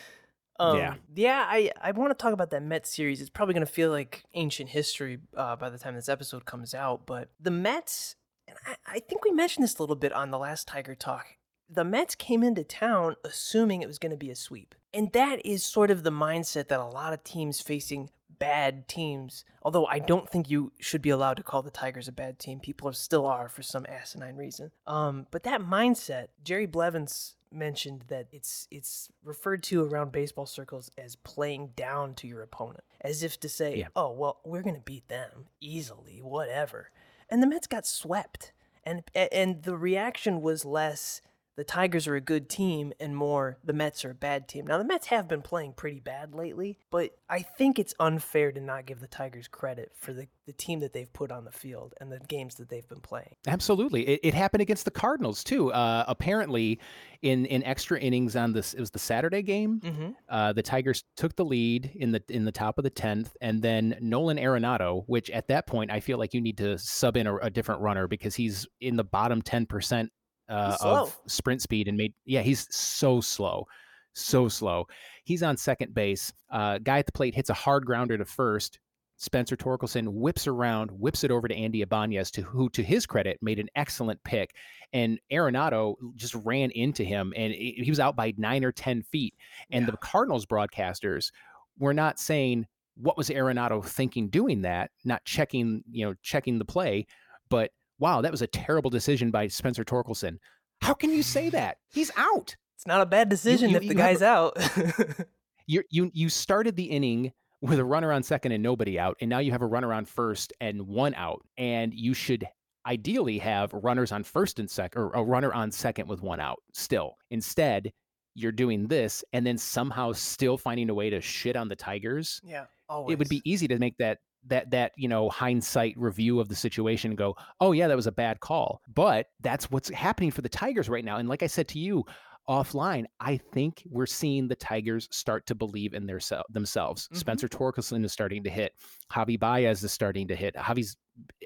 um, 0.58 0.76
Yeah. 0.76 0.94
yeah. 1.14 1.44
I 1.48 1.70
I 1.80 1.90
want 1.92 2.10
to 2.16 2.22
talk 2.22 2.32
about 2.32 2.50
that 2.50 2.62
Mets 2.62 2.94
series. 2.94 3.20
It's 3.20 3.30
probably 3.30 3.54
going 3.54 3.66
to 3.66 3.72
feel 3.72 3.90
like 3.90 4.22
ancient 4.34 4.68
history 4.70 5.18
uh, 5.36 5.56
by 5.56 5.70
the 5.70 5.78
time 5.78 5.94
this 5.94 6.08
episode 6.08 6.44
comes 6.44 6.74
out. 6.74 7.06
But 7.06 7.30
the 7.40 7.50
Mets, 7.50 8.16
and 8.50 8.76
I, 8.86 8.96
I 8.96 8.98
think 9.00 9.24
we 9.24 9.30
mentioned 9.32 9.64
this 9.64 9.78
a 9.78 9.82
little 9.82 9.96
bit 9.96 10.12
on 10.12 10.30
the 10.30 10.38
last 10.38 10.68
Tiger 10.68 10.94
Talk. 10.94 11.26
The 11.68 11.84
Mets 11.84 12.14
came 12.14 12.42
into 12.42 12.64
town 12.64 13.14
assuming 13.24 13.80
it 13.80 13.86
was 13.86 13.98
going 13.98 14.10
to 14.10 14.16
be 14.16 14.30
a 14.30 14.36
sweep, 14.36 14.74
and 14.92 15.12
that 15.12 15.44
is 15.46 15.62
sort 15.62 15.90
of 15.90 16.02
the 16.02 16.10
mindset 16.10 16.68
that 16.68 16.80
a 16.80 16.84
lot 16.84 17.12
of 17.12 17.22
teams 17.22 17.60
facing 17.60 18.10
bad 18.40 18.88
teams. 18.88 19.44
Although 19.62 19.86
I 19.86 20.00
don't 20.00 20.28
think 20.28 20.50
you 20.50 20.72
should 20.80 21.02
be 21.02 21.10
allowed 21.10 21.36
to 21.36 21.42
call 21.44 21.62
the 21.62 21.70
Tigers 21.70 22.08
a 22.08 22.12
bad 22.12 22.38
team. 22.38 22.58
People 22.58 22.88
are, 22.88 22.94
still 22.94 23.26
are 23.26 23.48
for 23.48 23.62
some 23.62 23.86
asinine 23.86 24.36
reason. 24.36 24.72
Um, 24.86 25.26
but 25.30 25.44
that 25.44 25.60
mindset, 25.60 26.28
Jerry 26.42 26.66
Blevins 26.66 27.36
mentioned 27.52 28.04
that 28.08 28.28
it's 28.32 28.66
it's 28.70 29.08
referred 29.24 29.62
to 29.64 29.84
around 29.84 30.12
baseball 30.12 30.46
circles 30.46 30.90
as 30.96 31.16
playing 31.16 31.70
down 31.76 32.14
to 32.14 32.26
your 32.26 32.42
opponent, 32.42 32.84
as 33.00 33.22
if 33.22 33.38
to 33.40 33.48
say, 33.48 33.76
Yeah. 33.76 33.88
"Oh 33.94 34.12
well, 34.12 34.40
we're 34.44 34.62
gonna 34.62 34.80
beat 34.80 35.08
them 35.08 35.46
easily, 35.60 36.20
whatever." 36.22 36.90
And 37.30 37.42
the 37.42 37.46
Mets 37.46 37.66
got 37.66 37.86
swept, 37.86 38.52
and 38.84 39.02
and 39.14 39.62
the 39.62 39.76
reaction 39.76 40.42
was 40.42 40.64
less 40.64 41.20
the 41.60 41.64
Tigers 41.64 42.06
are 42.06 42.16
a 42.16 42.22
good 42.22 42.48
team 42.48 42.90
and 42.98 43.14
more 43.14 43.58
the 43.62 43.74
Mets 43.74 44.02
are 44.06 44.12
a 44.12 44.14
bad 44.14 44.48
team. 44.48 44.66
Now 44.66 44.78
the 44.78 44.84
Mets 44.84 45.08
have 45.08 45.28
been 45.28 45.42
playing 45.42 45.74
pretty 45.74 46.00
bad 46.00 46.34
lately, 46.34 46.78
but 46.90 47.10
I 47.28 47.42
think 47.42 47.78
it's 47.78 47.92
unfair 48.00 48.50
to 48.50 48.62
not 48.62 48.86
give 48.86 49.00
the 49.00 49.06
Tigers 49.06 49.46
credit 49.46 49.92
for 49.94 50.14
the, 50.14 50.26
the 50.46 50.54
team 50.54 50.80
that 50.80 50.94
they've 50.94 51.12
put 51.12 51.30
on 51.30 51.44
the 51.44 51.52
field 51.52 51.92
and 52.00 52.10
the 52.10 52.18
games 52.18 52.54
that 52.54 52.70
they've 52.70 52.88
been 52.88 53.02
playing. 53.02 53.34
Absolutely, 53.46 54.08
it, 54.08 54.20
it 54.22 54.32
happened 54.32 54.62
against 54.62 54.86
the 54.86 54.90
Cardinals 54.90 55.44
too. 55.44 55.70
Uh, 55.70 56.02
apparently, 56.08 56.80
in 57.20 57.44
in 57.44 57.62
extra 57.64 58.00
innings 58.00 58.36
on 58.36 58.54
this, 58.54 58.72
it 58.72 58.80
was 58.80 58.90
the 58.90 58.98
Saturday 58.98 59.42
game. 59.42 59.80
Mm-hmm. 59.84 60.10
Uh, 60.30 60.54
the 60.54 60.62
Tigers 60.62 61.04
took 61.18 61.36
the 61.36 61.44
lead 61.44 61.90
in 61.94 62.10
the 62.10 62.22
in 62.30 62.46
the 62.46 62.52
top 62.52 62.78
of 62.78 62.84
the 62.84 62.90
tenth, 62.90 63.36
and 63.42 63.60
then 63.60 63.98
Nolan 64.00 64.38
Arenado, 64.38 65.04
which 65.08 65.28
at 65.28 65.48
that 65.48 65.66
point 65.66 65.90
I 65.90 66.00
feel 66.00 66.16
like 66.16 66.32
you 66.32 66.40
need 66.40 66.56
to 66.56 66.78
sub 66.78 67.18
in 67.18 67.26
a, 67.26 67.36
a 67.36 67.50
different 67.50 67.82
runner 67.82 68.08
because 68.08 68.34
he's 68.34 68.66
in 68.80 68.96
the 68.96 69.04
bottom 69.04 69.42
ten 69.42 69.66
percent 69.66 70.10
uh, 70.50 70.76
of 70.82 71.18
sprint 71.26 71.62
speed 71.62 71.88
and 71.88 71.96
made. 71.96 72.12
Yeah, 72.24 72.42
he's 72.42 72.66
so 72.74 73.20
slow, 73.20 73.66
so 74.14 74.48
slow. 74.48 74.86
He's 75.24 75.42
on 75.42 75.56
second 75.56 75.94
base. 75.94 76.32
Uh, 76.50 76.78
guy 76.78 76.98
at 76.98 77.06
the 77.06 77.12
plate 77.12 77.34
hits 77.34 77.50
a 77.50 77.54
hard 77.54 77.86
grounder 77.86 78.18
to 78.18 78.24
first. 78.24 78.78
Spencer 79.16 79.54
Torkelson 79.54 80.08
whips 80.08 80.46
around, 80.46 80.90
whips 80.90 81.24
it 81.24 81.30
over 81.30 81.46
to 81.46 81.54
Andy 81.54 81.82
Ibanez, 81.82 82.30
to 82.30 82.42
who, 82.42 82.70
to 82.70 82.82
his 82.82 83.04
credit, 83.04 83.38
made 83.42 83.58
an 83.58 83.68
excellent 83.76 84.18
pick. 84.24 84.54
And 84.94 85.20
Arenado 85.30 85.96
just 86.16 86.34
ran 86.36 86.70
into 86.70 87.04
him, 87.04 87.34
and 87.36 87.52
he 87.52 87.82
he 87.84 87.90
was 87.90 88.00
out 88.00 88.16
by 88.16 88.32
nine 88.38 88.64
or 88.64 88.72
ten 88.72 89.02
feet. 89.02 89.34
And 89.70 89.84
Yeah. 89.84 89.90
the 89.90 89.98
Cardinals 89.98 90.46
broadcasters 90.46 91.30
were 91.78 91.92
not 91.92 92.18
saying 92.18 92.66
what 92.96 93.16
was 93.18 93.28
Arenado 93.28 93.84
thinking 93.84 94.28
doing 94.30 94.62
that, 94.62 94.90
not 95.04 95.22
checking, 95.24 95.84
you 95.90 96.06
know, 96.06 96.14
checking 96.22 96.58
the 96.58 96.64
play, 96.64 97.06
but 97.50 97.70
wow, 98.00 98.20
that 98.22 98.32
was 98.32 98.42
a 98.42 98.46
terrible 98.48 98.90
decision 98.90 99.30
by 99.30 99.46
Spencer 99.46 99.84
Torkelson. 99.84 100.38
How 100.82 100.94
can 100.94 101.10
you 101.10 101.22
say 101.22 101.50
that? 101.50 101.76
He's 101.92 102.10
out. 102.16 102.56
It's 102.76 102.86
not 102.86 103.00
a 103.02 103.06
bad 103.06 103.28
decision 103.28 103.70
you- 103.70 103.76
if 103.76 103.82
the 103.82 103.88
you 103.88 103.96
have 103.98 104.18
guy's 104.18 104.22
out. 104.22 104.56
you 105.66 105.82
you 105.90 106.10
you 106.14 106.28
started 106.28 106.76
the 106.76 106.84
inning 106.84 107.32
with 107.62 107.78
a 107.78 107.84
runner 107.84 108.10
on 108.12 108.22
second 108.22 108.52
and 108.52 108.62
nobody 108.62 108.98
out, 108.98 109.16
and 109.20 109.28
now 109.28 109.38
you 109.38 109.52
have 109.52 109.62
a 109.62 109.66
runner 109.66 109.92
on 109.92 110.04
first 110.06 110.52
and 110.60 110.86
one 110.86 111.14
out, 111.14 111.42
and 111.58 111.92
you 111.94 112.14
should 112.14 112.46
ideally 112.86 113.38
have 113.38 113.72
runners 113.74 114.10
on 114.12 114.22
first 114.24 114.58
and 114.58 114.70
second, 114.70 115.00
or 115.02 115.10
a 115.12 115.22
runner 115.22 115.52
on 115.52 115.70
second 115.70 116.08
with 116.08 116.22
one 116.22 116.40
out. 116.40 116.58
Still, 116.72 117.16
instead, 117.30 117.92
you're 118.34 118.50
doing 118.52 118.86
this, 118.88 119.22
and 119.34 119.46
then 119.46 119.58
somehow 119.58 120.12
still 120.12 120.56
finding 120.56 120.88
a 120.88 120.94
way 120.94 121.10
to 121.10 121.20
shit 121.20 121.54
on 121.56 121.68
the 121.68 121.76
Tigers. 121.76 122.40
yeah, 122.42 122.64
always. 122.88 123.12
It 123.12 123.18
would 123.18 123.28
be 123.28 123.42
easy 123.44 123.68
to 123.68 123.78
make 123.78 123.96
that 123.98 124.18
that 124.46 124.70
that 124.70 124.92
you 124.96 125.08
know 125.08 125.28
hindsight 125.28 125.94
review 125.98 126.40
of 126.40 126.48
the 126.48 126.56
situation 126.56 127.10
and 127.10 127.18
go, 127.18 127.36
oh 127.60 127.72
yeah, 127.72 127.88
that 127.88 127.96
was 127.96 128.06
a 128.06 128.12
bad 128.12 128.40
call. 128.40 128.80
But 128.94 129.26
that's 129.40 129.70
what's 129.70 129.90
happening 129.90 130.30
for 130.30 130.42
the 130.42 130.48
Tigers 130.48 130.88
right 130.88 131.04
now. 131.04 131.16
And 131.16 131.28
like 131.28 131.42
I 131.42 131.46
said 131.46 131.68
to 131.68 131.78
you 131.78 132.04
offline, 132.48 133.04
I 133.20 133.36
think 133.36 133.82
we're 133.88 134.06
seeing 134.06 134.48
the 134.48 134.56
Tigers 134.56 135.08
start 135.12 135.46
to 135.46 135.54
believe 135.54 135.94
in 135.94 136.06
their 136.06 136.20
themselves. 136.50 137.08
Mhm. 137.12 137.16
Spencer 137.16 137.48
Torkelson 137.48 138.04
is 138.04 138.12
starting 138.12 138.42
to 138.42 138.50
hit. 138.50 138.72
Javi 139.12 139.38
Baez 139.38 139.84
is 139.84 139.92
starting 139.92 140.26
to 140.28 140.34
hit. 140.34 140.54
Javi's 140.56 140.96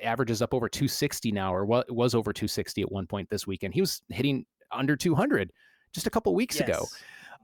averages 0.02 0.40
up 0.40 0.54
over 0.54 0.68
260 0.68 1.32
now, 1.32 1.54
or 1.54 1.66
what 1.66 1.90
was 1.90 2.14
over 2.14 2.32
260 2.32 2.82
at 2.82 2.92
one 2.92 3.06
point 3.06 3.28
this 3.28 3.46
weekend. 3.46 3.74
He 3.74 3.80
was 3.80 4.02
hitting 4.08 4.46
under 4.72 4.96
200 4.96 5.50
just 5.92 6.06
a 6.06 6.10
couple 6.10 6.34
weeks 6.34 6.60
ago. 6.60 6.86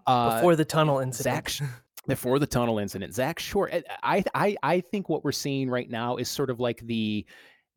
Uh, 0.06 0.36
Before 0.36 0.56
the 0.56 0.64
tunnel 0.64 1.00
incident. 1.00 1.50
Zach 1.50 1.68
before 2.06 2.38
the 2.38 2.46
tunnel 2.46 2.78
incident. 2.78 3.14
Zach 3.14 3.38
Short, 3.38 3.72
I- 3.72 3.82
I, 4.02 4.24
I, 4.34 4.56
I 4.62 4.80
think 4.80 5.08
what 5.08 5.24
we're 5.24 5.32
seeing 5.32 5.68
right 5.70 5.88
now 5.90 6.16
is 6.16 6.28
sort 6.28 6.50
of 6.50 6.60
like 6.60 6.80
the 6.80 7.24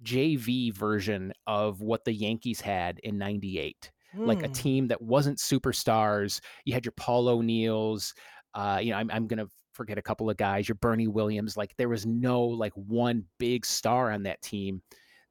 JV 0.03 0.73
version 0.73 1.31
of 1.47 1.81
what 1.81 2.03
the 2.05 2.13
Yankees 2.13 2.59
had 2.61 2.99
in 2.99 3.17
98. 3.17 3.91
Like 4.15 4.43
a 4.43 4.47
Hmm. 4.47 4.53
team 4.53 4.87
that 4.89 5.01
wasn't 5.01 5.39
superstars. 5.39 6.39
You 6.65 6.73
had 6.75 6.85
your 6.85 6.91
Paul 6.97 7.27
O'Neills. 7.27 8.13
Uh, 8.53 8.79
you 8.79 8.91
know, 8.91 8.97
I'm, 8.97 9.09
I'm 9.09 9.25
going 9.25 9.39
to 9.43 9.49
forget 9.73 9.97
a 9.97 10.03
couple 10.03 10.29
of 10.29 10.37
guys, 10.37 10.67
your 10.67 10.75
Bernie 10.75 11.07
Williams. 11.07 11.57
Like 11.57 11.73
there 11.77 11.89
was 11.89 12.05
no 12.05 12.43
like 12.43 12.73
one 12.75 13.25
big 13.39 13.65
star 13.65 14.11
on 14.11 14.21
that 14.23 14.39
team. 14.43 14.83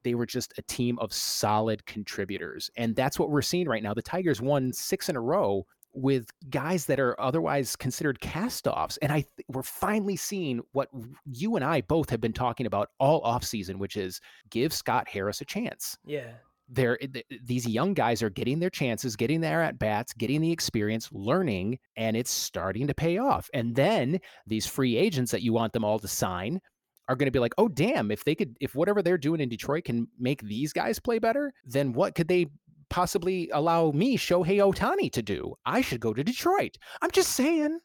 They 0.03 0.15
were 0.15 0.25
just 0.25 0.51
a 0.57 0.61
team 0.63 0.99
of 0.99 1.13
solid 1.13 1.85
contributors. 1.85 2.69
And 2.75 2.93
that's 2.93 3.17
what 3.17 3.29
we're 3.29 3.41
seeing 3.41 3.69
right 3.69 3.81
now. 3.81 3.93
The 3.93 4.01
Tigers 4.01 4.41
won 4.41 4.73
six 4.73 5.07
in 5.07 5.15
a 5.15 5.21
row 5.21 5.65
with 5.93 6.29
guys 6.49 6.85
that 6.87 6.99
are 6.99 7.19
otherwise 7.21 7.75
considered 7.75 8.19
cast-offs 8.19 8.97
and 9.01 9.11
i 9.11 9.21
th- 9.21 9.45
we're 9.47 9.61
finally 9.63 10.15
seeing 10.15 10.61
what 10.71 10.89
you 11.25 11.55
and 11.55 11.63
i 11.63 11.81
both 11.81 12.09
have 12.09 12.19
been 12.21 12.33
talking 12.33 12.65
about 12.65 12.89
all 12.99 13.21
offseason 13.23 13.77
which 13.77 13.95
is 13.95 14.19
give 14.49 14.73
scott 14.73 15.07
harris 15.07 15.41
a 15.41 15.45
chance 15.45 15.97
Yeah. 16.05 16.31
they're 16.69 16.97
eh, 17.03 17.07
th- 17.13 17.25
these 17.43 17.67
young 17.67 17.93
guys 17.93 18.23
are 18.23 18.29
getting 18.31 18.59
their 18.59 18.69
chances 18.71 19.15
getting 19.15 19.39
their 19.41 19.61
at 19.61 19.77
bats 19.77 20.13
getting 20.13 20.41
the 20.41 20.51
experience 20.51 21.09
learning 21.11 21.77
and 21.95 22.17
it's 22.17 22.31
starting 22.31 22.87
to 22.87 22.93
pay 22.95 23.17
off 23.19 23.49
and 23.53 23.75
then 23.75 24.19
these 24.47 24.65
free 24.65 24.97
agents 24.97 25.31
that 25.31 25.43
you 25.43 25.53
want 25.53 25.73
them 25.73 25.85
all 25.85 25.99
to 25.99 26.07
sign 26.07 26.59
are 27.09 27.17
going 27.17 27.27
to 27.27 27.31
be 27.31 27.39
like 27.39 27.53
oh 27.57 27.67
damn 27.67 28.11
if 28.11 28.23
they 28.23 28.33
could 28.33 28.55
if 28.61 28.75
whatever 28.75 29.01
they're 29.01 29.17
doing 29.17 29.41
in 29.41 29.49
detroit 29.49 29.83
can 29.83 30.07
make 30.17 30.41
these 30.41 30.71
guys 30.71 30.99
play 30.99 31.19
better 31.19 31.51
then 31.65 31.91
what 31.91 32.15
could 32.15 32.29
they 32.29 32.47
possibly 32.93 33.49
allow 33.53 33.89
me 33.91 34.15
shohei 34.17 34.57
ohtani 34.59 35.11
to 35.11 35.23
do 35.23 35.55
i 35.65 35.81
should 35.81 35.99
go 35.99 36.13
to 36.13 36.23
detroit 36.23 36.77
i'm 37.01 37.09
just 37.09 37.31
saying 37.31 37.79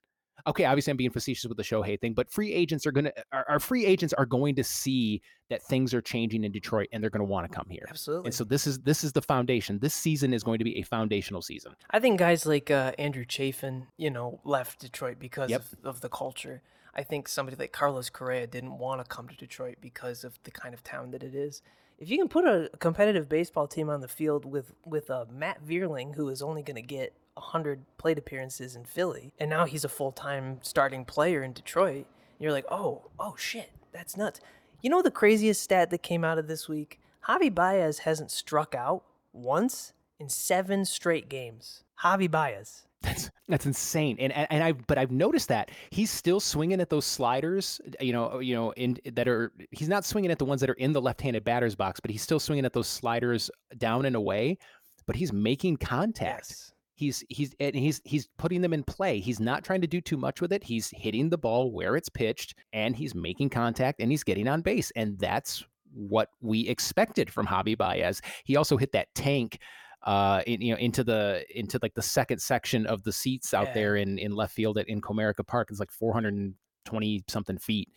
okay 0.47 0.67
obviously 0.67 0.91
i'm 0.91 0.99
being 0.99 1.11
facetious 1.11 1.47
with 1.49 1.57
the 1.57 1.63
shohei 1.63 1.99
thing 1.99 2.13
but 2.13 2.31
free 2.31 2.53
agents 2.53 2.87
are 2.87 2.93
going 2.93 3.07
to 3.07 3.13
our, 3.33 3.59
free 3.59 3.87
agents 3.87 4.13
are 4.21 4.27
going 4.27 4.55
to 4.55 4.63
see 4.63 5.23
that 5.49 5.63
things 5.63 5.95
are 5.95 6.03
changing 6.03 6.45
in 6.45 6.53
detroit 6.53 6.87
and 6.93 7.03
they're 7.03 7.09
going 7.17 7.27
to 7.27 7.33
want 7.37 7.51
to 7.51 7.57
come 7.59 7.67
here 7.71 7.87
Absolutely. 7.89 8.27
and 8.27 8.35
so 8.35 8.45
this 8.45 8.67
is 8.67 8.79
this 8.81 9.03
is 9.03 9.13
the 9.13 9.23
foundation. 9.23 9.79
This 9.79 9.95
season 9.95 10.35
is 10.35 10.43
going 10.45 10.59
to 10.59 10.65
be 10.65 10.79
a 10.79 10.83
foundational 10.83 11.41
season. 11.41 11.73
I 11.91 12.01
think 12.01 12.19
guys 12.19 12.45
like 12.45 12.71
uh, 12.71 12.93
Andrew 12.99 13.25
Chafin, 13.25 13.87
you 13.97 14.11
know, 14.11 14.41
left 14.45 14.81
Detroit 14.81 15.19
because 15.19 15.49
Yep. 15.51 15.61
of, 15.61 15.87
of 15.93 16.01
the 16.03 16.11
culture. 16.11 16.61
I 16.95 17.03
think 17.03 17.29
somebody 17.29 17.57
like 17.57 17.73
Carlos 17.73 18.11
Correa 18.11 18.47
didn't 18.47 18.77
want 18.79 19.01
to 19.03 19.07
come 19.09 19.27
to 19.29 19.37
Detroit 19.37 19.77
because 19.81 20.23
of 20.25 20.39
the 20.45 20.51
kind 20.51 20.75
of 20.75 20.83
town 20.83 21.13
that 21.13 21.23
it 21.23 21.35
is. 21.35 21.63
If 21.99 22.11
you 22.11 22.19
can 22.19 22.29
put 22.29 22.45
a 22.45 22.71
competitive 22.79 23.29
baseball 23.29 23.67
team 23.67 23.91
on 23.91 24.01
the 24.01 24.09
field 24.09 24.45
with 24.45 24.73
with 24.87 25.11
uh, 25.11 25.25
Matt 25.33 25.67
Vierling, 25.67 26.15
who 26.15 26.29
is 26.29 26.43
only 26.43 26.63
going 26.63 26.77
to 26.77 26.83
get 26.83 27.13
100 27.35 27.85
plate 27.99 28.19
appearances 28.19 28.77
in 28.77 28.85
Philly, 28.85 29.33
and 29.39 29.51
now 29.51 29.65
he's 29.65 29.85
a 29.85 29.89
full 29.89 30.13
time 30.13 30.59
starting 30.63 31.05
player 31.05 31.43
in 31.43 31.53
Detroit, 31.53 32.07
you're 32.39 32.53
like, 32.53 32.67
oh, 32.71 33.11
oh 33.19 33.35
shit, 33.37 33.71
that's 33.93 34.17
nuts. 34.17 34.41
You 34.81 34.91
know 34.91 35.03
the 35.03 35.11
craziest 35.11 35.63
stat 35.63 35.91
that 35.91 36.03
came 36.03 36.25
out 36.25 36.39
of 36.39 36.47
this 36.47 36.69
week? 36.69 37.01
Javi 37.29 37.53
Baez 37.53 38.01
hasn't 38.01 38.31
struck 38.31 38.75
out 38.75 39.03
once 39.33 39.93
in 40.21 40.29
seven 40.29 40.85
straight 40.85 41.29
games. 41.29 41.83
Javi 42.03 42.31
Baez. 42.31 42.88
That's 43.03 43.31
that's 43.47 43.67
insane. 43.67 44.17
And 44.19 44.33
and, 44.33 44.47
and 44.51 44.65
I 44.65 44.73
but 44.73 44.99
I've 44.99 45.13
noticed 45.13 45.49
that 45.49 45.71
he's 45.91 46.11
still 46.11 46.41
swinging 46.41 46.81
at 46.81 46.91
those 46.91 47.07
sliders. 47.07 47.81
You 48.01 48.13
know, 48.13 48.41
you 48.41 48.55
know, 48.55 48.73
in 48.73 48.99
that 49.13 49.29
are 49.29 49.53
he's 49.71 49.89
not 49.89 50.05
swinging 50.05 50.31
at 50.31 50.39
the 50.39 50.45
ones 50.45 50.61
that 50.61 50.71
are 50.71 50.75
in 50.75 50.93
the 50.93 51.01
left-handed 51.01 51.45
batter's 51.45 51.77
box, 51.77 52.01
but 52.01 52.11
he's 52.11 52.23
still 52.23 52.41
swinging 52.41 52.65
at 52.65 52.73
those 52.73 52.89
sliders 52.89 53.51
down 53.77 54.05
and 54.05 54.17
away. 54.17 54.59
But 55.07 55.17
he's 55.17 55.33
making 55.33 55.79
contact. 55.79 56.47
Yes. 56.51 56.73
He's 56.95 57.25
he's 57.29 57.55
and 57.61 57.77
he's 57.77 58.01
he's 58.05 58.29
putting 58.39 58.61
them 58.61 58.73
in 58.73 58.83
play. 58.83 59.21
He's 59.21 59.39
not 59.39 59.63
trying 59.63 59.81
to 59.83 59.87
do 59.87 60.01
too 60.01 60.17
much 60.17 60.41
with 60.41 60.53
it. 60.53 60.65
He's 60.65 60.91
hitting 60.91 61.31
the 61.31 61.39
ball 61.39 61.71
where 61.71 61.95
it's 61.95 62.09
pitched, 62.09 62.57
and 62.73 62.97
he's 62.97 63.15
making 63.15 63.51
contact, 63.51 64.01
and 64.01 64.11
he's 64.11 64.25
getting 64.25 64.49
on 64.49 64.63
base, 64.63 64.91
and 64.97 65.17
that's 65.21 65.65
what 65.95 66.31
we 66.41 66.69
expected 66.69 67.33
from 67.33 67.47
Javi 67.47 67.79
Baez. 67.79 68.21
He 68.45 68.57
also 68.57 68.77
hit 68.77 68.91
that 68.93 69.15
tank, 69.15 69.61
uh, 70.03 70.43
in, 70.47 70.61
you 70.61 70.73
know, 70.73 70.79
into 70.79 71.03
the 71.05 71.45
into 71.55 71.79
like 71.83 71.95
the 71.95 72.03
second 72.03 72.39
section 72.41 72.87
of 72.87 73.03
the 73.03 73.13
seats 73.13 73.53
out 73.55 73.69
Yeah. 73.69 73.75
there 73.75 73.97
in 73.97 74.19
in 74.19 74.33
left 74.33 74.55
field 74.55 74.79
at 74.79 74.89
in 74.89 75.01
Comerica 75.01 75.47
Park. 75.47 75.69
It's 75.71 75.81
like 75.81 75.91
420 75.91 77.25
something 77.29 77.59
feet, 77.59 77.91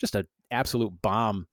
just 0.00 0.14
a 0.14 0.26
absolute 0.50 0.92
bomb. 1.02 1.46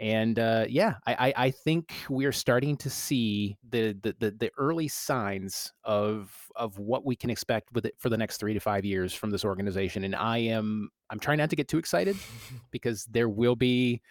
And 0.00 0.40
uh, 0.40 0.66
yeah, 0.68 0.94
I, 1.06 1.14
I 1.28 1.34
I 1.46 1.50
think 1.52 1.94
we 2.10 2.24
are 2.24 2.32
starting 2.32 2.76
to 2.78 2.90
see 2.90 3.56
the, 3.70 3.92
the 4.02 4.16
the 4.18 4.30
the 4.32 4.50
early 4.58 4.88
signs 4.88 5.72
of 5.84 6.34
of 6.56 6.80
what 6.80 7.04
we 7.06 7.14
can 7.14 7.30
expect 7.30 7.70
with 7.72 7.86
it 7.86 7.94
for 7.98 8.08
the 8.08 8.16
next 8.18 8.38
three 8.38 8.54
to 8.54 8.60
five 8.60 8.84
years 8.84 9.14
from 9.14 9.30
this 9.30 9.44
organization. 9.44 10.02
And 10.02 10.16
I 10.16 10.38
am 10.38 10.88
I'm 11.10 11.20
trying 11.20 11.38
not 11.38 11.50
to 11.50 11.56
get 11.56 11.68
too 11.68 11.78
excited 11.78 12.16
because 12.72 13.04
there 13.04 13.28
will 13.28 13.54
be 13.54 14.02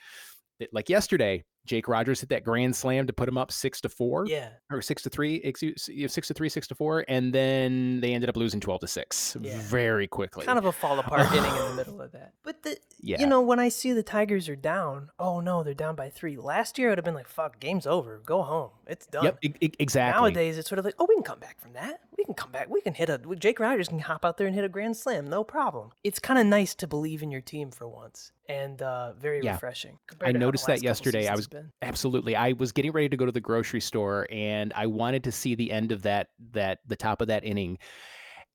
like 0.71 0.88
yesterday, 0.88 1.43
Jake 1.65 1.88
Rogers 1.88 2.19
hit 2.19 2.30
that 2.30 2.43
grand 2.43 2.76
slam 2.76 3.08
to 3.08 3.13
put 3.13 3.30
him 3.30 3.38
up 3.38 3.52
six 3.52 3.80
to 3.82 3.89
four 3.89 4.26
Yeah. 4.28 4.49
or 4.69 4.82
six 4.82 5.02
to 5.04 5.10
three, 5.10 5.36
excuse, 5.36 5.88
you 5.91 6.08
six 6.10 6.28
to 6.28 6.34
three, 6.34 6.49
six 6.49 6.67
to 6.67 6.76
four, 6.76 7.06
and 7.08 7.34
then 7.34 8.02
they 8.02 8.13
ended 8.13 8.30
up 8.30 8.36
losing 8.36 8.60
twelve 8.60 8.82
to 8.82 8.88
six 8.88 9.38
Yeah. 9.39 9.58
very 9.62 10.08
quickly. 10.08 10.45
Kind 10.45 10.60
of 10.60 10.65
a 10.65 10.71
fall 10.73 10.99
apart 10.99 11.32
inning 11.32 11.56
in 11.56 11.67
the 11.69 11.73
middle 11.76 12.02
of 12.02 12.12
that. 12.12 12.34
But 12.43 12.63
the 12.63 12.78
Yeah. 12.99 13.19
you 13.21 13.28
know, 13.28 13.41
when 13.41 13.60
I 13.60 13.69
see 13.69 13.93
the 13.93 14.04
Tigers 14.04 14.49
are 14.49 14.56
down, 14.58 15.10
oh 15.19 15.39
no, 15.39 15.63
they're 15.63 15.73
down 15.73 15.95
by 15.95 16.10
three. 16.10 16.36
Last 16.38 16.78
year 16.78 16.89
I 16.89 16.91
would 16.91 16.97
have 16.97 17.06
been 17.06 17.13
like, 17.13 17.28
fuck, 17.30 17.60
game's 17.60 17.88
over. 17.88 18.21
Go 18.26 18.41
home. 18.41 18.71
It's 18.86 19.06
done. 19.06 19.23
Yep, 19.23 19.38
e- 19.43 19.54
e- 19.62 19.71
exactly. 19.80 20.21
Nowadays 20.21 20.58
it's 20.58 20.67
sort 20.67 20.80
of 20.80 20.86
like, 20.86 20.95
oh, 20.99 21.06
we 21.08 21.15
can 21.15 21.23
come 21.23 21.39
back 21.39 21.62
from 21.62 21.73
that. 21.73 22.02
We 22.23 22.25
can 22.25 22.36
come 22.36 22.51
back. 22.51 22.69
We 22.69 22.79
can 22.79 22.93
hit 22.93 23.09
a 23.09 23.17
Jake 23.38 23.59
Rogers 23.59 23.89
can 23.89 23.99
hop 23.99 24.23
out 24.23 24.38
there 24.38 24.47
and 24.47 24.55
hit 24.55 24.63
a 24.63 24.69
grand 24.69 24.95
slam, 24.95 25.29
no 25.29 25.43
problem. 25.43 25.89
It's 26.05 26.19
kind 26.19 26.39
of 26.39 26.45
nice 26.45 26.73
to 26.75 26.88
believe 26.88 27.21
in 27.21 27.31
your 27.31 27.41
team 27.41 27.69
for 27.69 27.86
once, 27.86 28.31
and 28.47 28.81
uh, 28.81 29.12
very 29.19 29.41
Yeah. 29.43 29.51
refreshing. 29.55 29.95
I 29.95 29.99
compared 30.07 30.19
to 30.19 30.25
how 30.27 30.31
the 30.31 30.45
noticed 30.45 30.67
that 30.67 30.81
yesterday. 30.81 31.27
I 31.27 31.36
was 31.36 31.49
absolutely. 31.81 32.38
I 32.38 32.53
was 32.53 32.71
getting 32.71 32.93
ready 32.93 33.09
to 33.09 33.17
go 33.17 33.25
to 33.25 33.31
the 33.33 33.41
grocery 33.41 33.81
store, 33.81 34.25
and 34.31 34.71
I 34.73 34.88
wanted 34.88 35.25
to 35.25 35.33
see 35.33 35.55
the 35.55 35.69
end 35.69 35.91
of 35.91 36.03
that 36.03 36.29
that 36.53 36.79
the 36.88 36.95
top 36.95 37.19
of 37.19 37.27
that 37.27 37.43
inning. 37.43 37.77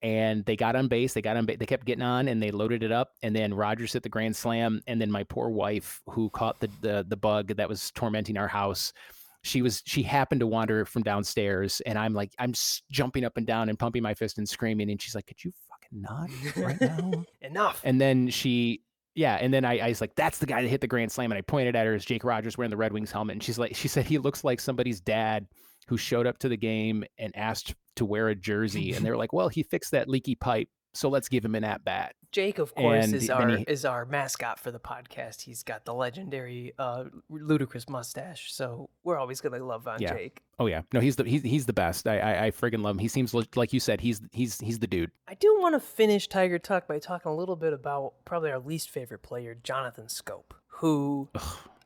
And 0.00 0.46
they 0.46 0.56
got 0.56 0.74
on 0.74 0.88
base. 0.88 1.12
They 1.12 1.20
got 1.20 1.36
on. 1.36 1.44
Ba- 1.44 1.58
they 1.58 1.66
kept 1.66 1.84
getting 1.84 2.04
on, 2.04 2.28
and 2.28 2.42
they 2.42 2.50
loaded 2.52 2.82
it 2.82 2.92
up. 2.92 3.10
And 3.22 3.36
then 3.36 3.52
Rogers 3.52 3.92
hit 3.92 4.02
the 4.02 4.08
grand 4.08 4.34
slam. 4.34 4.80
And 4.86 4.98
then 4.98 5.10
my 5.10 5.24
poor 5.24 5.50
wife, 5.50 6.00
who 6.08 6.30
caught 6.30 6.58
the 6.60 6.70
the, 6.80 7.04
the 7.06 7.16
bug 7.16 7.48
that 7.56 7.68
was 7.68 7.90
tormenting 7.90 8.38
our 8.38 8.48
house, 8.48 8.94
she 9.42 9.62
was 9.62 9.82
she 9.86 10.02
happened 10.02 10.40
to 10.40 10.46
wander 10.46 10.84
from 10.84 11.02
downstairs, 11.02 11.80
and 11.86 11.98
I'm 11.98 12.14
like 12.14 12.32
I'm 12.38 12.52
jumping 12.90 13.24
up 13.24 13.36
and 13.36 13.46
down 13.46 13.68
and 13.68 13.78
pumping 13.78 14.02
my 14.02 14.14
fist 14.14 14.38
and 14.38 14.48
screaming. 14.48 14.90
And 14.90 15.00
she's 15.00 15.14
like, 15.14 15.26
"Could 15.26 15.42
you 15.44 15.52
fucking 15.68 16.02
not 16.02 16.30
right 16.56 16.80
now?" 16.80 17.24
Enough. 17.42 17.80
And 17.84 18.00
then 18.00 18.28
she, 18.28 18.82
yeah, 19.14 19.36
and 19.40 19.52
then 19.52 19.64
I, 19.64 19.78
I 19.78 19.88
was 19.88 20.00
like, 20.00 20.14
that's 20.14 20.38
the 20.38 20.46
guy 20.46 20.62
that 20.62 20.68
hit 20.68 20.80
the 20.80 20.86
grand 20.86 21.10
slam. 21.12 21.32
And 21.32 21.38
I 21.38 21.42
pointed 21.42 21.76
at 21.76 21.86
her 21.86 21.94
as 21.94 22.04
Jake 22.04 22.24
Rogers 22.24 22.58
wearing 22.58 22.70
the 22.70 22.76
Red 22.76 22.92
Wings 22.92 23.10
helmet. 23.10 23.34
And 23.34 23.42
she's 23.42 23.58
like, 23.58 23.74
she 23.74 23.88
said 23.88 24.04
he 24.06 24.18
looks 24.18 24.44
like 24.44 24.60
somebody's 24.60 25.00
dad 25.00 25.46
who 25.88 25.96
showed 25.96 26.26
up 26.26 26.38
to 26.38 26.48
the 26.48 26.56
game 26.56 27.04
and 27.18 27.34
asked 27.36 27.74
to 27.96 28.04
wear 28.04 28.28
a 28.28 28.34
jersey. 28.34 28.92
And 28.92 29.04
they 29.04 29.10
were 29.10 29.16
like, 29.16 29.32
well, 29.32 29.48
he 29.48 29.62
fixed 29.62 29.92
that 29.92 30.08
leaky 30.08 30.34
pipe. 30.34 30.68
So 30.94 31.08
let's 31.08 31.28
give 31.28 31.44
him 31.44 31.54
an 31.54 31.64
at 31.64 31.84
bat. 31.84 32.14
Jake, 32.32 32.58
of 32.58 32.74
course, 32.74 33.04
And 33.06 33.14
is 33.14 33.30
our 33.30 33.48
he- 33.48 33.62
is 33.68 33.84
our 33.84 34.04
mascot 34.04 34.58
for 34.58 34.70
the 34.70 34.78
podcast. 34.80 35.42
He's 35.42 35.62
got 35.62 35.84
the 35.84 35.94
legendary 35.94 36.72
uh, 36.78 37.04
ludicrous 37.30 37.88
mustache, 37.88 38.52
so 38.52 38.90
we're 39.04 39.16
always 39.16 39.40
gonna 39.40 39.64
love 39.64 39.88
on 39.88 40.00
Yeah. 40.02 40.12
Jake. 40.14 40.42
Oh 40.58 40.66
yeah, 40.66 40.82
no, 40.92 41.00
he's 41.00 41.16
the 41.16 41.24
he's, 41.24 41.42
he's 41.42 41.66
the 41.66 41.72
best. 41.72 42.06
I, 42.06 42.18
I 42.18 42.44
I 42.46 42.50
friggin' 42.50 42.82
love 42.82 42.96
him. 42.96 42.98
He 42.98 43.08
seems 43.08 43.32
like 43.32 43.72
you 43.72 43.80
said. 43.80 44.00
He's 44.02 44.20
he's 44.32 44.60
he's 44.60 44.78
the 44.78 44.86
dude. 44.86 45.10
I 45.26 45.34
do 45.34 45.56
want 45.60 45.74
to 45.74 45.80
finish 45.80 46.28
Tiger 46.28 46.58
Talk 46.58 46.86
by 46.86 46.98
talking 46.98 47.30
a 47.30 47.34
little 47.34 47.56
bit 47.56 47.72
about 47.72 48.14
probably 48.26 48.50
our 48.50 48.58
least 48.58 48.90
favorite 48.90 49.22
player, 49.22 49.54
Jonathan 49.62 50.06
Schoop, 50.06 50.52
who 50.66 51.28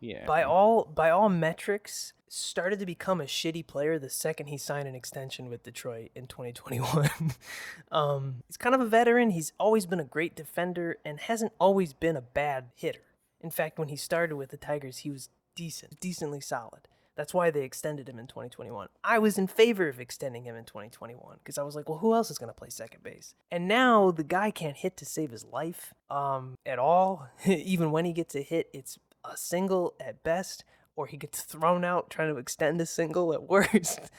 Yeah. 0.01 0.25
by 0.27 0.43
all 0.43 0.85
by 0.85 1.11
all 1.11 1.29
metrics 1.29 2.15
started 2.33 2.79
to 2.79 2.87
become 2.87 3.21
a 3.21 3.25
shitty 3.25 3.67
player 3.67 3.99
the 3.99 4.09
second 4.09 4.47
he 4.47 4.57
signed 4.57 4.89
an 4.89 4.95
extension 4.95 5.51
with 5.51 5.63
Detroit 5.63 6.11
in 6.15 6.27
2021. 6.27 7.11
um, 7.93 8.37
he's 8.47 8.57
kind 8.57 8.75
of 8.75 8.81
a 8.81 8.87
veteran. 8.87 9.31
He's 9.31 9.53
always 9.59 9.85
been 9.85 10.01
a 10.01 10.05
great 10.05 10.35
defender 10.35 10.97
and 11.05 11.21
hasn't 11.21 11.53
always 11.59 11.93
been 11.93 12.17
a 12.17 12.23
bad 12.23 12.71
hitter. 12.75 13.03
In 13.43 13.51
fact, 13.51 13.79
when 13.79 13.89
he 13.89 13.97
started 13.97 14.37
with 14.37 14.51
the 14.51 14.57
Tigers, 14.57 14.99
he 14.99 15.11
was 15.11 15.29
decent, 15.55 16.01
decently 16.01 16.41
solid. 16.41 16.89
That's 17.15 17.35
why 17.35 17.51
they 17.51 17.65
extended 17.65 18.09
him 18.09 18.19
in 18.19 18.27
2021. 18.27 18.89
I 19.05 19.19
was 19.19 19.37
in 19.37 19.47
favor 19.47 19.89
of 19.89 20.01
extending 20.01 20.45
him 20.45 20.57
in 20.57 20.65
2021 20.65 21.37
because 21.39 21.59
I 21.59 21.63
was 21.63 21.77
like, 21.77 21.87
well, 21.87 21.99
who 21.99 22.15
else 22.15 22.31
is 22.31 22.39
going 22.39 22.49
to 22.49 22.59
play 22.59 22.71
second 22.71 23.03
base? 23.03 23.35
And 23.51 23.69
now 23.69 24.11
the 24.11 24.25
guy 24.25 24.51
can't 24.51 24.79
hit 24.79 24.97
to 24.97 25.05
save 25.05 25.33
his 25.33 25.45
life 25.45 25.93
um, 26.11 26.57
at 26.65 26.79
all. 26.79 27.29
Even 27.47 27.91
when 27.91 28.07
he 28.07 28.15
gets 28.15 28.35
a 28.35 28.41
hit, 28.41 28.71
it's 28.73 28.99
a 29.23 29.37
single 29.37 29.93
at 30.01 30.23
best, 30.23 30.65
or 30.97 31.07
he 31.07 31.17
gets 31.17 31.43
thrown 31.43 31.85
out 31.85 32.11
trying 32.11 32.33
to 32.33 32.39
extend 32.39 32.81
a 32.81 32.87
single 32.87 33.33
at 33.33 33.43
worst. 33.45 34.01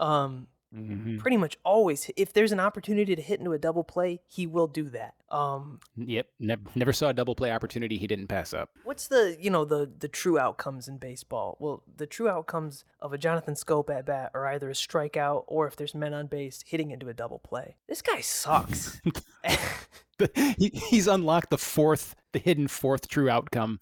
Um, 0.00 0.48
Mhm. 0.74 1.18
pretty 1.18 1.36
much 1.36 1.58
always, 1.66 2.10
if 2.16 2.32
there's 2.32 2.50
an 2.50 2.58
opportunity 2.58 3.14
to 3.14 3.20
hit 3.20 3.38
into 3.38 3.52
a 3.52 3.58
double 3.58 3.84
play, 3.84 4.20
he 4.26 4.46
will 4.46 4.66
do 4.66 4.84
that. 4.88 5.14
Um, 5.30 5.80
Yep. 5.98 6.26
Never, 6.40 6.62
never 6.74 6.92
saw 6.94 7.10
a 7.10 7.12
double 7.12 7.34
play 7.34 7.52
opportunity 7.52 7.98
he 7.98 8.06
didn't 8.06 8.28
pass 8.28 8.54
up. 8.54 8.70
what's 8.84 9.06
the 9.06 9.36
you 9.38 9.50
know 9.50 9.66
the 9.66 9.92
the 9.98 10.08
true 10.08 10.38
outcomes 10.38 10.88
in 10.88 10.96
baseball? 10.96 11.58
Well, 11.60 11.82
the 11.94 12.06
true 12.06 12.26
outcomes 12.30 12.84
of 13.02 13.12
a 13.12 13.18
Jonathan 13.18 13.52
Schoop 13.54 13.90
at 13.90 14.06
bat 14.06 14.30
are 14.32 14.46
either 14.46 14.70
a 14.70 14.72
strikeout 14.72 15.44
or 15.46 15.66
if 15.66 15.76
there's 15.76 15.94
men 15.94 16.14
on 16.14 16.26
base, 16.26 16.64
hitting 16.66 16.90
into 16.90 17.08
a 17.10 17.14
double 17.14 17.38
play. 17.38 17.76
This 17.86 18.00
guy 18.00 18.22
sucks. 18.22 18.98
he, 20.56 20.70
he's 20.72 21.06
unlocked 21.06 21.50
the 21.50 21.58
fourth, 21.58 22.14
the 22.32 22.38
hidden 22.38 22.66
fourth 22.66 23.08
true 23.08 23.28
outcome. 23.28 23.78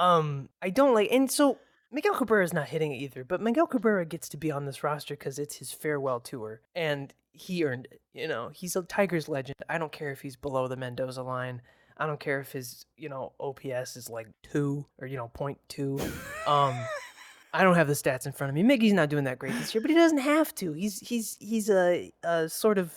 Um, 0.00 0.48
I 0.62 0.70
don't 0.70 0.94
like, 0.94 1.08
and 1.12 1.30
so 1.30 1.58
Miguel 1.92 2.14
Cabrera 2.14 2.42
is 2.42 2.54
not 2.54 2.68
hitting 2.68 2.92
it 2.92 2.96
either. 2.96 3.22
But 3.22 3.42
Miguel 3.42 3.66
Cabrera 3.66 4.06
gets 4.06 4.30
to 4.30 4.38
be 4.38 4.50
on 4.50 4.64
this 4.64 4.82
roster 4.82 5.14
because 5.14 5.38
it's 5.38 5.56
his 5.56 5.72
farewell 5.72 6.20
tour, 6.20 6.62
and 6.74 7.12
he 7.32 7.64
earned 7.64 7.86
it. 7.90 8.00
You 8.14 8.26
know, 8.26 8.50
he's 8.54 8.76
a 8.76 8.82
Tigers 8.82 9.28
legend. 9.28 9.56
I 9.68 9.76
don't 9.76 9.92
care 9.92 10.10
if 10.10 10.22
he's 10.22 10.36
below 10.36 10.68
the 10.68 10.76
Mendoza 10.76 11.22
line. 11.22 11.60
I 11.98 12.06
don't 12.06 12.18
care 12.18 12.40
if 12.40 12.52
his 12.52 12.86
you 12.96 13.10
know 13.10 13.32
OPS 13.38 13.96
is 13.96 14.08
like 14.08 14.28
two 14.42 14.86
or 14.98 15.06
you 15.06 15.18
know 15.18 15.28
point 15.34 15.58
two. 15.68 15.98
Um, 16.46 16.74
I 17.52 17.62
don't 17.62 17.74
have 17.74 17.88
the 17.88 17.94
stats 17.94 18.24
in 18.24 18.32
front 18.32 18.48
of 18.48 18.54
me. 18.54 18.62
Miggy's 18.62 18.92
not 18.94 19.10
doing 19.10 19.24
that 19.24 19.38
great 19.38 19.52
this 19.54 19.74
year, 19.74 19.82
but 19.82 19.90
he 19.90 19.96
doesn't 19.96 20.18
have 20.18 20.54
to. 20.56 20.72
He's 20.72 20.98
he's 21.00 21.36
he's 21.40 21.68
a, 21.68 22.10
a 22.22 22.48
sort 22.48 22.78
of 22.78 22.92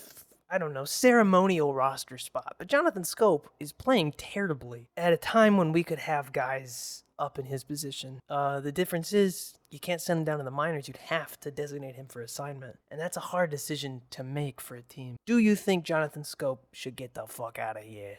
I 0.49 0.57
don't 0.57 0.73
know 0.73 0.85
ceremonial 0.85 1.73
roster 1.73 2.17
spot. 2.17 2.55
But 2.57 2.67
Jonathan 2.67 3.03
Schoop 3.03 3.45
is 3.59 3.71
playing 3.71 4.13
terribly 4.17 4.89
at 4.95 5.13
a 5.13 5.17
time 5.17 5.57
when 5.57 5.71
we 5.71 5.83
could 5.83 5.99
have 5.99 6.31
guys 6.31 7.03
up 7.19 7.39
in 7.39 7.45
his 7.45 7.63
position. 7.63 8.19
Uh, 8.29 8.59
the 8.59 8.71
difference 8.71 9.13
is 9.13 9.53
you 9.71 9.79
can't 9.79 10.01
send 10.01 10.19
him 10.19 10.25
down 10.25 10.37
to 10.39 10.43
the 10.43 10.51
minors. 10.51 10.87
You'd 10.87 10.97
have 10.97 11.39
to 11.41 11.51
designate 11.51 11.95
him 11.95 12.07
for 12.07 12.21
assignment, 12.21 12.77
and 12.91 12.99
that's 12.99 13.17
a 13.17 13.21
hard 13.21 13.49
decision 13.49 14.01
to 14.11 14.23
make 14.23 14.59
for 14.59 14.75
a 14.75 14.81
team. 14.81 15.17
Do 15.25 15.37
you 15.37 15.55
think 15.55 15.85
Jonathan 15.85 16.23
Schoop 16.23 16.59
should 16.71 16.95
get 16.95 17.13
the 17.13 17.25
fuck 17.27 17.57
out 17.59 17.77
of 17.77 17.83
here? 17.83 18.17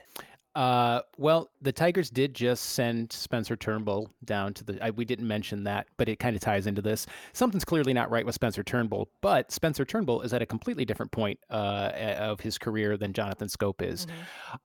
Uh, 0.55 1.01
well, 1.19 1.51
the 1.63 1.73
Tigers 1.73 2.11
did 2.11 2.33
just 2.33 2.71
send 2.71 3.13
Spencer 3.13 3.57
Turnbull 3.57 4.09
down 4.25 4.55
to 4.55 4.65
the. 4.65 4.85
I, 4.85 4.91
we 4.91 5.05
didn't 5.05 5.27
mention 5.27 5.65
that, 5.65 5.89
but 5.97 6.09
it 6.09 6.19
kind 6.19 6.37
of 6.37 6.43
ties 6.43 6.67
into 6.67 6.81
this. 6.81 7.07
Something's 7.33 7.65
clearly 7.65 7.93
not 7.93 8.11
right 8.11 8.25
with 8.25 8.37
Spencer 8.37 8.63
Turnbull, 8.63 9.09
but 9.21 9.51
Spencer 9.51 9.85
Turnbull 9.85 10.23
is 10.23 10.33
at 10.33 10.43
a 10.43 10.47
completely 10.47 10.85
different 10.85 11.11
point 11.11 11.41
uh, 11.51 11.91
of 12.19 12.41
his 12.41 12.57
career 12.57 12.97
than 12.97 13.13
Jonathan 13.13 13.49
Schoop 13.49 13.83
is. 13.83 14.07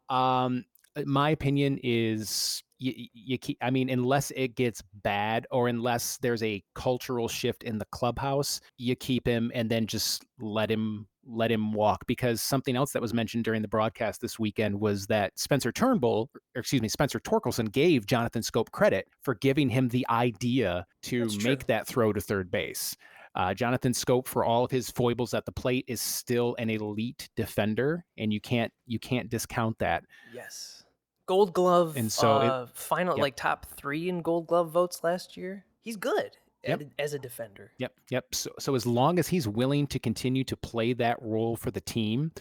Um, 0.10 0.66
my 1.06 1.32
opinion 1.32 1.80
is 1.82 2.64
you, 2.78 2.94
you 3.14 3.38
keep. 3.38 3.58
I 3.62 3.72
mean, 3.72 3.90
unless 3.90 4.32
it 4.36 4.56
gets 4.56 4.84
bad 5.04 5.48
or 5.52 5.68
unless 5.68 6.18
there's 6.18 6.44
a 6.44 6.64
cultural 6.76 7.28
shift 7.28 7.64
in 7.64 7.80
the 7.80 7.86
clubhouse, 7.86 8.62
you 8.78 8.96
keep 8.96 9.28
him 9.28 9.52
and 9.56 9.70
then 9.70 9.88
just 9.88 10.24
let 10.40 10.70
him 10.70 11.08
let 11.30 11.52
him 11.52 11.72
walk 11.72 12.06
because 12.08 12.42
something 12.42 12.76
else 12.76 12.92
that 12.94 13.02
was 13.02 13.14
mentioned 13.14 13.44
during 13.44 13.62
the 13.62 13.68
broadcast 13.68 14.20
this 14.22 14.40
weekend 14.40 14.80
was 14.80 15.06
that 15.08 15.38
Spencer 15.38 15.72
Turnbull, 15.72 16.30
or 16.56 16.60
excuse 16.60 16.82
me, 16.82 16.88
Spencer 16.90 17.20
Torkelson 17.20 17.72
gave 17.72 18.06
Jonathan 18.06 18.42
Schoop 18.42 18.72
credit 18.72 19.08
for 19.22 19.36
giving 19.36 19.70
him 19.70 19.88
the 19.90 20.06
idea 20.10 20.86
to 21.04 21.22
That's 21.22 21.38
true. 21.38 21.50
make 21.50 21.68
that 21.68 21.88
throw 21.88 22.12
to 22.14 22.20
third 22.22 22.50
base. 22.52 22.96
Uh, 23.36 23.54
Jonathan 23.54 23.94
Schoop, 23.94 24.28
for 24.28 24.44
all 24.44 24.66
of 24.66 24.72
his 24.72 24.90
foibles 24.90 25.34
at 25.36 25.46
the 25.46 25.52
plate, 25.52 25.86
is 25.88 26.02
still 26.02 26.56
an 26.58 26.70
elite 26.70 27.30
defender, 27.36 28.04
and 28.18 28.34
you 28.34 28.42
can't 28.42 28.74
you 28.88 28.98
can't 29.00 29.30
discount 29.30 29.78
that. 29.80 30.04
Yes. 30.34 30.84
Gold 31.28 31.54
Glove 31.54 31.96
And 31.96 32.12
so 32.12 32.42
it- 32.42 32.50
uh, 32.50 32.66
final 32.74 33.16
Yep. 33.16 33.22
like 33.22 33.36
top 33.36 33.68
three 33.78 34.10
in 34.10 34.24
Gold 34.24 34.48
Glove 34.48 34.72
votes 34.72 35.04
last 35.04 35.38
year. 35.38 35.64
He's 35.82 35.96
good 35.96 36.38
Yep. 36.68 36.82
as 37.00 37.14
a 37.14 37.20
defender. 37.20 37.72
Yep, 37.78 37.94
yep. 38.10 38.26
So, 38.34 38.52
so 38.60 38.76
as 38.76 38.86
long 38.86 39.20
as 39.20 39.28
he's 39.28 39.48
willing 39.48 39.88
to 39.88 40.00
continue 40.00 40.44
to 40.46 40.58
play 40.58 40.94
that 40.94 41.18
role 41.22 41.56
for 41.56 41.72
the 41.72 41.82
team 41.82 42.32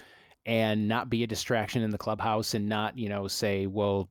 and 0.47 0.89
not 0.89 1.11
be 1.11 1.23
a 1.23 1.27
distraction 1.27 1.83
in 1.83 1.91
the 1.91 1.99
clubhouse 1.99 2.55
and 2.55 2.69
not, 2.69 2.99
you 2.99 3.09
know, 3.09 3.29
say, 3.29 3.67
well, 3.67 4.11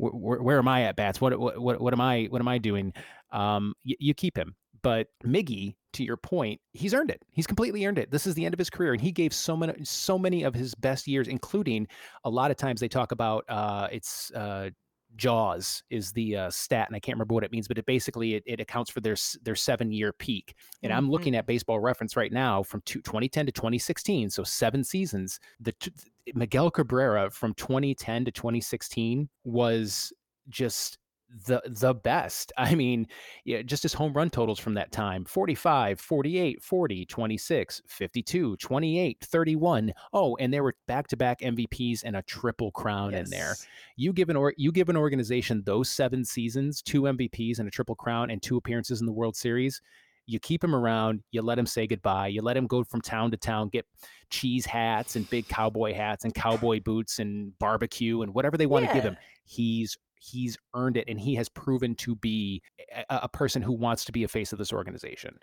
wh- 0.00 0.10
wh- 0.12 0.42
where 0.42 0.58
am 0.58 0.68
I 0.68 0.82
at 0.82 0.96
bats? 0.96 1.20
What, 1.20 1.38
what, 1.38 1.58
what, 1.60 1.80
what 1.80 1.92
am 1.92 2.00
I, 2.00 2.26
what 2.30 2.40
am 2.40 2.48
I 2.48 2.58
doing? 2.58 2.92
Um, 3.32 3.74
y- 3.84 3.96
you 3.98 4.14
keep 4.14 4.36
him. 4.36 4.54
But 4.82 5.08
Miggy, 5.24 5.74
to 5.94 6.04
your 6.04 6.16
point, 6.16 6.60
he's 6.72 6.94
earned 6.94 7.10
it. 7.10 7.20
He's 7.32 7.46
completely 7.48 7.84
earned 7.84 7.98
it. 7.98 8.10
This 8.12 8.26
is 8.26 8.34
the 8.34 8.44
end 8.44 8.54
of 8.54 8.58
his 8.58 8.70
career, 8.70 8.92
and 8.92 9.00
he 9.00 9.10
gave 9.10 9.32
so 9.32 9.56
many, 9.56 9.84
so 9.84 10.18
many 10.18 10.44
of 10.44 10.54
his 10.54 10.74
best 10.76 11.08
years, 11.08 11.26
including 11.26 11.88
a 12.24 12.30
lot 12.30 12.52
of 12.52 12.56
times 12.56 12.80
they 12.80 12.88
talk 12.88 13.10
about 13.10 13.44
uh, 13.48 13.88
it's 13.90 14.30
uh, 14.32 14.70
Jaws 15.16 15.82
is 15.90 16.12
the 16.12 16.36
uh, 16.36 16.50
stat, 16.50 16.86
and 16.88 16.96
I 16.96 17.00
can't 17.00 17.16
remember 17.16 17.34
what 17.34 17.44
it 17.44 17.52
means, 17.52 17.66
but 17.66 17.78
it 17.78 17.86
basically 17.86 18.34
it, 18.34 18.42
it 18.46 18.60
accounts 18.60 18.90
for 18.90 19.00
their 19.00 19.16
their 19.42 19.54
seven 19.54 19.90
year 19.92 20.12
peak. 20.12 20.54
And 20.82 20.92
I'm 20.92 21.10
looking 21.10 21.34
at 21.34 21.46
Baseball 21.46 21.80
Reference 21.80 22.16
right 22.16 22.32
now 22.32 22.62
from 22.62 22.82
two, 22.82 23.00
2010 23.00 23.46
to 23.46 23.52
2016, 23.52 24.30
so 24.30 24.44
seven 24.44 24.84
seasons. 24.84 25.40
The 25.60 25.72
t- 25.72 25.92
Miguel 26.34 26.70
Cabrera 26.70 27.30
from 27.30 27.54
2010 27.54 28.26
to 28.26 28.30
2016 28.30 29.28
was 29.44 30.12
just 30.48 30.98
the 31.46 31.60
the 31.66 31.94
best. 31.94 32.52
I 32.56 32.74
mean, 32.74 33.06
yeah, 33.44 33.62
just 33.62 33.82
his 33.82 33.92
home 33.92 34.12
run 34.12 34.30
totals 34.30 34.58
from 34.58 34.74
that 34.74 34.92
time 34.92 35.24
45, 35.24 36.00
48, 36.00 36.62
40, 36.62 37.04
26, 37.06 37.82
52, 37.86 38.56
28, 38.56 39.18
31. 39.20 39.92
Oh, 40.12 40.36
and 40.36 40.52
there 40.52 40.62
were 40.62 40.74
back-to-back 40.86 41.40
MVPs 41.40 42.02
and 42.04 42.16
a 42.16 42.22
triple 42.22 42.70
crown 42.70 43.14
in 43.14 43.28
there. 43.30 43.54
You 43.96 44.12
give 44.12 44.30
an 44.30 44.36
or 44.36 44.54
you 44.56 44.72
give 44.72 44.88
an 44.88 44.96
organization 44.96 45.62
those 45.64 45.90
seven 45.90 46.24
seasons, 46.24 46.82
two 46.82 47.02
MVPs 47.02 47.58
and 47.58 47.68
a 47.68 47.70
triple 47.70 47.94
crown 47.94 48.30
and 48.30 48.42
two 48.42 48.56
appearances 48.56 49.00
in 49.00 49.06
the 49.06 49.12
World 49.12 49.36
Series. 49.36 49.80
You 50.26 50.38
keep 50.38 50.62
him 50.62 50.74
around, 50.74 51.22
you 51.30 51.40
let 51.40 51.58
him 51.58 51.64
say 51.64 51.86
goodbye, 51.86 52.28
you 52.28 52.42
let 52.42 52.54
him 52.54 52.66
go 52.66 52.84
from 52.84 53.00
town 53.00 53.30
to 53.30 53.38
town, 53.38 53.70
get 53.70 53.86
cheese 54.28 54.66
hats 54.66 55.16
and 55.16 55.28
big 55.30 55.48
cowboy 55.48 55.94
hats 55.94 56.24
and 56.24 56.34
cowboy 56.34 56.80
boots 56.80 57.18
and 57.18 57.58
barbecue 57.58 58.20
and 58.20 58.34
whatever 58.34 58.58
they 58.58 58.66
want 58.66 58.86
to 58.86 58.92
give 58.92 59.04
him. 59.04 59.16
He's 59.44 59.96
he's 60.20 60.56
earned 60.74 60.96
it 60.96 61.04
and 61.08 61.20
he 61.20 61.34
has 61.34 61.48
proven 61.48 61.94
to 61.96 62.16
be 62.16 62.62
a, 63.10 63.20
a 63.22 63.28
person 63.28 63.62
who 63.62 63.72
wants 63.72 64.04
to 64.04 64.12
be 64.12 64.24
a 64.24 64.28
face 64.28 64.52
of 64.52 64.58
this 64.58 64.72
organization. 64.72 65.36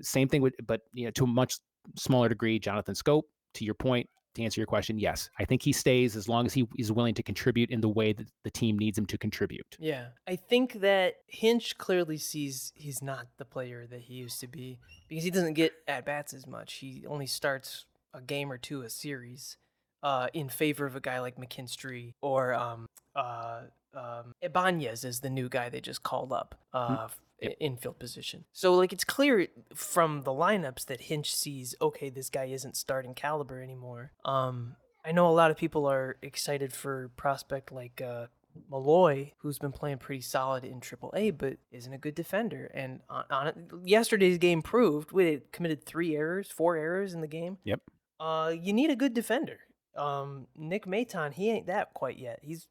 Same 0.00 0.28
thing 0.28 0.42
with 0.42 0.54
but 0.66 0.82
you 0.92 1.04
know 1.04 1.10
to 1.12 1.24
a 1.24 1.28
much 1.28 1.58
smaller 1.96 2.28
degree, 2.28 2.58
Jonathan 2.58 2.94
Schoop, 2.94 3.22
to 3.54 3.64
your 3.64 3.74
point, 3.74 4.08
to 4.34 4.42
answer 4.42 4.60
your 4.60 4.66
question, 4.66 4.98
yes, 4.98 5.30
I 5.38 5.44
think 5.44 5.62
he 5.62 5.72
stays 5.72 6.16
as 6.16 6.28
long 6.28 6.46
as 6.46 6.54
he 6.54 6.66
is 6.78 6.92
willing 6.92 7.14
to 7.14 7.22
contribute 7.22 7.70
in 7.70 7.80
the 7.80 7.88
way 7.88 8.12
that 8.12 8.26
the 8.44 8.50
team 8.50 8.78
needs 8.78 8.96
him 8.96 9.06
to 9.06 9.18
contribute. 9.18 9.76
Yeah. 9.78 10.08
I 10.26 10.36
think 10.36 10.80
that 10.80 11.14
Hinch 11.26 11.76
clearly 11.78 12.18
sees 12.18 12.72
he's 12.74 13.02
not 13.02 13.26
the 13.38 13.44
player 13.44 13.86
that 13.86 14.00
he 14.00 14.14
used 14.14 14.40
to 14.40 14.46
be 14.46 14.78
because 15.08 15.24
he 15.24 15.30
doesn't 15.30 15.54
get 15.54 15.72
at 15.86 16.04
bats 16.04 16.32
as 16.32 16.46
much. 16.46 16.74
He 16.74 17.04
only 17.06 17.26
starts 17.26 17.86
a 18.14 18.20
game 18.20 18.50
or 18.50 18.58
two 18.58 18.82
a 18.82 18.90
series 18.90 19.56
uh, 20.02 20.28
in 20.32 20.48
favor 20.48 20.86
of 20.86 20.94
a 20.94 21.00
guy 21.00 21.20
like 21.20 21.36
McKinstry 21.36 22.14
or 22.22 22.54
um, 22.54 22.86
uh, 23.16 23.62
um, 23.94 24.34
Ibanez 24.42 25.04
is 25.04 25.20
the 25.20 25.30
new 25.30 25.48
guy 25.48 25.68
they 25.68 25.80
just 25.80 26.02
called 26.02 26.32
up. 26.32 26.54
Uh, 26.72 27.04
f- 27.06 27.20
i- 27.42 27.56
Infield 27.60 27.98
position. 27.98 28.44
So, 28.52 28.74
like, 28.74 28.92
it's 28.92 29.04
clear 29.04 29.46
from 29.74 30.22
the 30.22 30.32
lineups 30.32 30.86
that 30.86 31.02
Hinch 31.02 31.34
sees, 31.34 31.74
okay, 31.80 32.10
this 32.10 32.30
guy 32.30 32.44
isn't 32.46 32.76
starting 32.76 33.14
caliber 33.14 33.62
anymore. 33.62 34.12
Um, 34.24 34.76
I 35.04 35.12
know 35.12 35.28
a 35.28 35.32
lot 35.32 35.50
of 35.50 35.56
people 35.56 35.86
are 35.86 36.16
excited 36.22 36.72
for 36.72 37.10
prospect 37.16 37.72
like 37.72 38.02
uh, 38.02 38.26
Malloy, 38.70 39.32
who's 39.38 39.58
been 39.58 39.72
playing 39.72 39.98
pretty 39.98 40.20
solid 40.20 40.64
in 40.64 40.80
AAA, 40.80 41.36
but 41.38 41.58
isn't 41.70 41.92
a 41.92 41.98
good 41.98 42.14
defender. 42.14 42.70
And 42.74 43.00
on, 43.08 43.24
on 43.30 43.46
it, 43.46 43.56
yesterday's 43.84 44.38
game 44.38 44.60
proved 44.62 45.12
we 45.12 45.40
committed 45.52 45.84
three 45.84 46.16
errors, 46.16 46.50
four 46.50 46.76
errors 46.76 47.14
in 47.14 47.20
the 47.20 47.26
game. 47.28 47.58
Yep. 47.64 47.80
Uh, 48.20 48.52
you 48.60 48.72
need 48.72 48.90
a 48.90 48.96
good 48.96 49.14
defender. 49.14 49.60
Um, 49.98 50.46
Nick 50.56 50.86
Maton, 50.86 51.32
he 51.32 51.50
ain't 51.50 51.66
that 51.66 51.92
quite 51.94 52.18
yet. 52.18 52.38
He's 52.42 52.68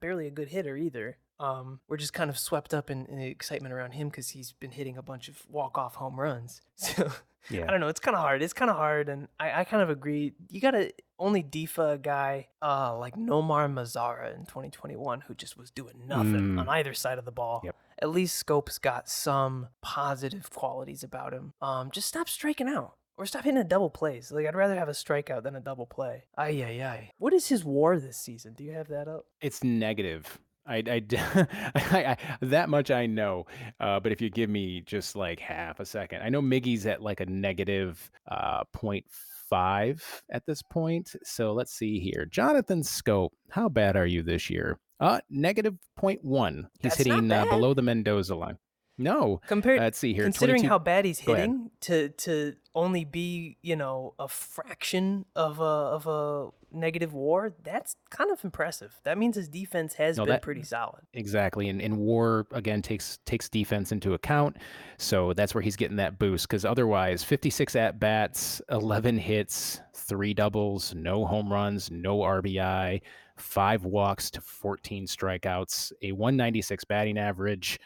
barely 0.00 0.26
a 0.26 0.30
good 0.30 0.48
hitter 0.48 0.76
either. 0.76 1.18
Um, 1.40 1.78
we're 1.88 1.96
just 1.98 2.12
kind 2.12 2.30
of 2.30 2.38
swept 2.38 2.74
up 2.74 2.90
in, 2.90 3.06
in 3.06 3.16
the 3.18 3.26
excitement 3.26 3.72
around 3.72 3.92
him 3.92 4.08
because 4.08 4.30
he's 4.30 4.52
been 4.52 4.72
hitting 4.72 4.96
a 4.96 5.02
bunch 5.02 5.28
of 5.28 5.42
walk-off 5.48 5.94
home 5.96 6.18
runs. 6.18 6.60
So 6.76 7.10
Yeah. 7.50 7.64
I 7.66 7.70
don't 7.70 7.80
know. 7.80 7.88
It's 7.88 8.00
kind 8.00 8.14
of 8.14 8.20
hard. 8.20 8.42
It's 8.42 8.52
kind 8.52 8.70
of 8.70 8.76
hard, 8.76 9.08
and 9.08 9.28
I, 9.40 9.60
I 9.60 9.64
kind 9.64 9.82
of 9.82 9.88
agree. 9.88 10.34
You 10.50 10.60
gotta 10.60 10.92
only 11.18 11.42
defa 11.42 11.94
a 11.94 11.98
guy 11.98 12.48
uh, 12.60 12.94
like 12.98 13.14
Nomar 13.16 13.72
Mazara 13.72 14.34
in 14.34 14.44
2021 14.44 15.22
who 15.22 15.34
just 15.34 15.56
was 15.56 15.70
doing 15.70 15.94
nothing 16.06 16.34
Mm. 16.56 16.60
on 16.60 16.68
either 16.68 16.92
side 16.92 17.16
of 17.18 17.24
the 17.24 17.32
ball. 17.32 17.62
Yep. 17.64 17.74
At 18.02 18.10
least 18.10 18.36
Schoop's 18.36 18.78
got 18.78 19.08
some 19.08 19.68
positive 19.80 20.50
qualities 20.50 21.02
about 21.02 21.32
him. 21.32 21.54
Um, 21.62 21.90
just 21.90 22.08
stop 22.08 22.28
striking 22.28 22.68
out. 22.68 22.96
Or 23.18 23.26
stop 23.26 23.42
hitting 23.44 23.58
a 23.58 23.64
double 23.64 23.90
plays. 23.90 24.30
Like 24.30 24.46
I'd 24.46 24.54
rather 24.54 24.76
have 24.76 24.88
a 24.88 24.92
strikeout 24.92 25.42
than 25.42 25.56
a 25.56 25.60
double 25.60 25.86
play. 25.86 26.22
Ay 26.36 26.62
ay 26.64 26.82
ay. 26.84 27.10
What 27.18 27.32
is 27.32 27.48
his 27.48 27.64
WAR 27.64 27.98
this 27.98 28.16
season? 28.16 28.54
Do 28.54 28.62
you 28.62 28.72
have 28.72 28.88
that 28.88 29.08
up? 29.08 29.24
It's 29.40 29.64
negative. 29.64 30.38
I, 30.64 30.82
I, 30.86 31.02
I, 31.74 32.04
I- 32.04 32.16
that 32.42 32.68
much 32.68 32.90
I 32.92 33.06
know. 33.06 33.46
Uh, 33.80 33.98
but 33.98 34.12
if 34.12 34.20
you 34.20 34.30
give 34.30 34.48
me 34.50 34.82
just 34.82 35.16
like 35.16 35.40
half 35.40 35.80
a 35.80 35.84
second, 35.86 36.22
I 36.22 36.28
know 36.28 36.40
Miggy's 36.40 36.86
at 36.86 37.02
like 37.02 37.20
a 37.20 37.26
negative 37.26 38.10
uh, 38.30 38.62
0.5 38.76 40.02
at 40.30 40.46
this 40.46 40.62
point. 40.62 41.16
So 41.24 41.52
let's 41.54 41.72
see 41.72 41.98
here. 41.98 42.26
Jonathan 42.30 42.82
Schoop, 42.82 43.30
how 43.50 43.68
bad 43.68 43.96
are 43.96 44.06
you 44.06 44.22
this 44.22 44.48
year? 44.48 44.78
Uh, 45.00 45.20
negative 45.30 45.74
0.1. 45.98 46.56
He's 46.80 46.92
That's 46.92 46.96
hitting 46.96 47.32
uh, 47.32 47.46
below 47.46 47.74
the 47.74 47.82
Mendoza 47.82 48.34
line. 48.34 48.58
No. 48.98 49.40
Compared, 49.46 49.80
Let's 49.80 49.96
see 49.98 50.12
here. 50.12 50.24
considering 50.24 50.58
22 50.62 50.68
how 50.68 50.78
bad 50.78 51.04
he's 51.04 51.20
hitting, 51.20 51.70
to 51.82 52.08
to 52.10 52.54
only 52.74 53.04
be 53.04 53.56
you 53.62 53.76
know 53.76 54.14
a 54.18 54.28
fraction 54.28 55.24
of 55.36 55.60
a 55.60 55.62
of 55.62 56.06
a 56.06 56.48
negative 56.70 57.14
WAR, 57.14 57.54
that's 57.62 57.96
kind 58.10 58.30
of 58.30 58.44
impressive. 58.44 58.94
That 59.04 59.16
means 59.16 59.36
his 59.36 59.48
defense 59.48 59.94
has 59.94 60.16
No, 60.18 60.24
been 60.24 60.32
that- 60.34 60.42
pretty 60.42 60.62
solid. 60.64 61.02
Exactly, 61.14 61.68
and, 61.68 61.80
and 61.80 61.96
War 61.96 62.46
again 62.52 62.82
takes 62.82 63.18
takes 63.24 63.48
defense 63.48 63.92
into 63.92 64.14
account, 64.14 64.56
so 64.98 65.32
that's 65.32 65.54
where 65.54 65.62
he's 65.62 65.76
getting 65.76 65.96
that 65.96 66.18
boost. 66.18 66.48
Because 66.48 66.64
otherwise, 66.64 67.22
56 67.24 67.74
at 67.76 67.98
bats, 68.00 68.60
11 68.70 69.16
hits, 69.16 69.80
three 69.94 70.34
doubles, 70.34 70.94
no 70.94 71.24
home 71.24 71.50
runs, 71.52 71.90
no 71.90 72.18
RBI, 72.18 73.00
five 73.36 73.84
walks 73.84 74.30
to 74.32 74.40
14 74.40 75.06
strikeouts, 75.06 75.92
a 76.02 76.12
196 76.12 76.84
batting 76.84 77.16
average, 77.18 77.78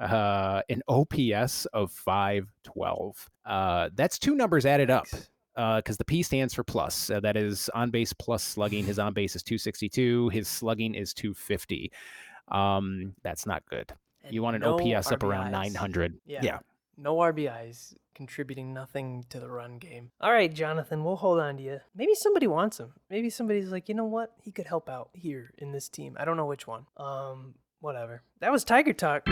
uh, 0.00 0.62
an 0.68 0.82
OPS 0.88 1.66
of 1.66 1.90
512. 1.92 3.30
Uh, 3.44 3.90
that's 3.94 4.18
two 4.18 4.34
numbers 4.34 4.66
added 4.66 4.90
up. 4.90 5.06
Because 5.56 5.96
the 5.96 6.04
P 6.04 6.22
stands 6.22 6.54
for 6.54 6.62
plus. 6.62 7.10
Uh, 7.10 7.18
that 7.18 7.36
is 7.36 7.68
on 7.74 7.90
base 7.90 8.12
plus 8.12 8.44
slugging. 8.44 8.84
His 8.84 9.00
on 9.00 9.12
base 9.12 9.34
is 9.34 9.42
262. 9.42 10.28
His 10.28 10.46
slugging 10.46 10.94
is 10.94 11.12
250. 11.14 11.90
Um, 12.46 13.14
that's 13.24 13.44
not 13.44 13.64
good. 13.66 13.92
And 14.22 14.32
You 14.32 14.42
want 14.42 14.54
an 14.54 14.62
no 14.62 14.78
OPS 14.78 15.10
up 15.10 15.24
around 15.24 15.50
900. 15.50 16.20
Yeah. 16.26 16.40
yeah. 16.44 16.58
No 16.96 17.16
RBIs, 17.16 17.94
contributing 18.14 18.72
nothing 18.72 19.24
to 19.30 19.40
the 19.40 19.50
run 19.50 19.78
game. 19.78 20.10
All 20.20 20.32
right, 20.32 20.52
Jonathan, 20.52 21.02
we'll 21.04 21.16
hold 21.16 21.40
on 21.40 21.56
to 21.56 21.62
you. 21.62 21.80
Maybe 21.94 22.14
somebody 22.14 22.46
wants 22.46 22.78
him. 22.78 22.92
Maybe 23.10 23.30
somebody's 23.30 23.70
like, 23.70 23.88
you 23.88 23.94
know 23.96 24.04
what? 24.04 24.32
He 24.42 24.52
could 24.52 24.66
help 24.66 24.88
out 24.88 25.10
here 25.12 25.52
in 25.58 25.72
this 25.72 25.88
team. 25.88 26.16
I 26.20 26.24
don't 26.24 26.36
know 26.36 26.46
which 26.46 26.66
one. 26.66 26.86
Um, 26.96 27.54
whatever. 27.80 28.22
That 28.40 28.52
was 28.52 28.64
Tiger 28.64 28.92
Talk. 28.92 29.26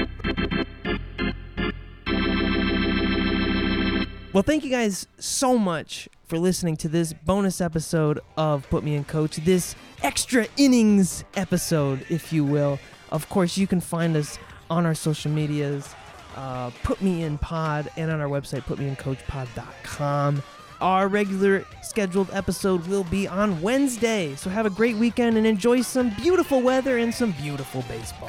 Well, 4.37 4.43
thank 4.43 4.65
you 4.65 4.71
guys 4.71 5.07
so 5.19 5.57
much 5.57 6.11
for 6.27 6.39
listening 6.39 6.77
to 6.77 6.89
this 6.89 7.15
bonus 7.15 7.63
episode 7.63 8.21
of 8.37 8.69
Put 8.69 8.85
Me 8.85 8.95
in 8.95 9.03
Coach, 9.03 9.37
this 9.37 9.75
extra 10.03 10.47
innings 10.59 11.25
episode, 11.37 12.05
if 12.11 12.35
you 12.35 12.45
will. 12.45 12.79
Of 13.11 13.31
course, 13.31 13.57
you 13.57 13.67
can 13.67 13.81
find 13.81 14.15
us 14.15 14.39
on 14.69 14.85
our 14.85 14.95
social 14.95 15.31
medias, 15.31 15.89
uh, 16.37 16.69
Put 16.83 17.01
Me 17.01 17.23
in 17.23 17.39
Pod, 17.39 17.89
and 17.97 18.11
on 18.11 18.21
our 18.21 18.29
website, 18.29 18.61
putmeincoachpod.com. 18.65 20.43
Our 20.83 21.09
regular 21.09 21.65
scheduled 21.83 22.29
episode 22.31 22.87
will 22.89 23.05
be 23.05 23.27
on 23.27 23.63
Wednesday, 23.63 24.35
so 24.37 24.51
have 24.51 24.67
a 24.67 24.71
great 24.71 24.97
weekend 24.97 25.39
and 25.39 25.47
enjoy 25.47 25.81
some 25.81 26.11
beautiful 26.11 26.61
weather 26.61 26.99
and 26.99 27.15
some 27.15 27.31
beautiful 27.33 27.83
baseball. 27.89 28.29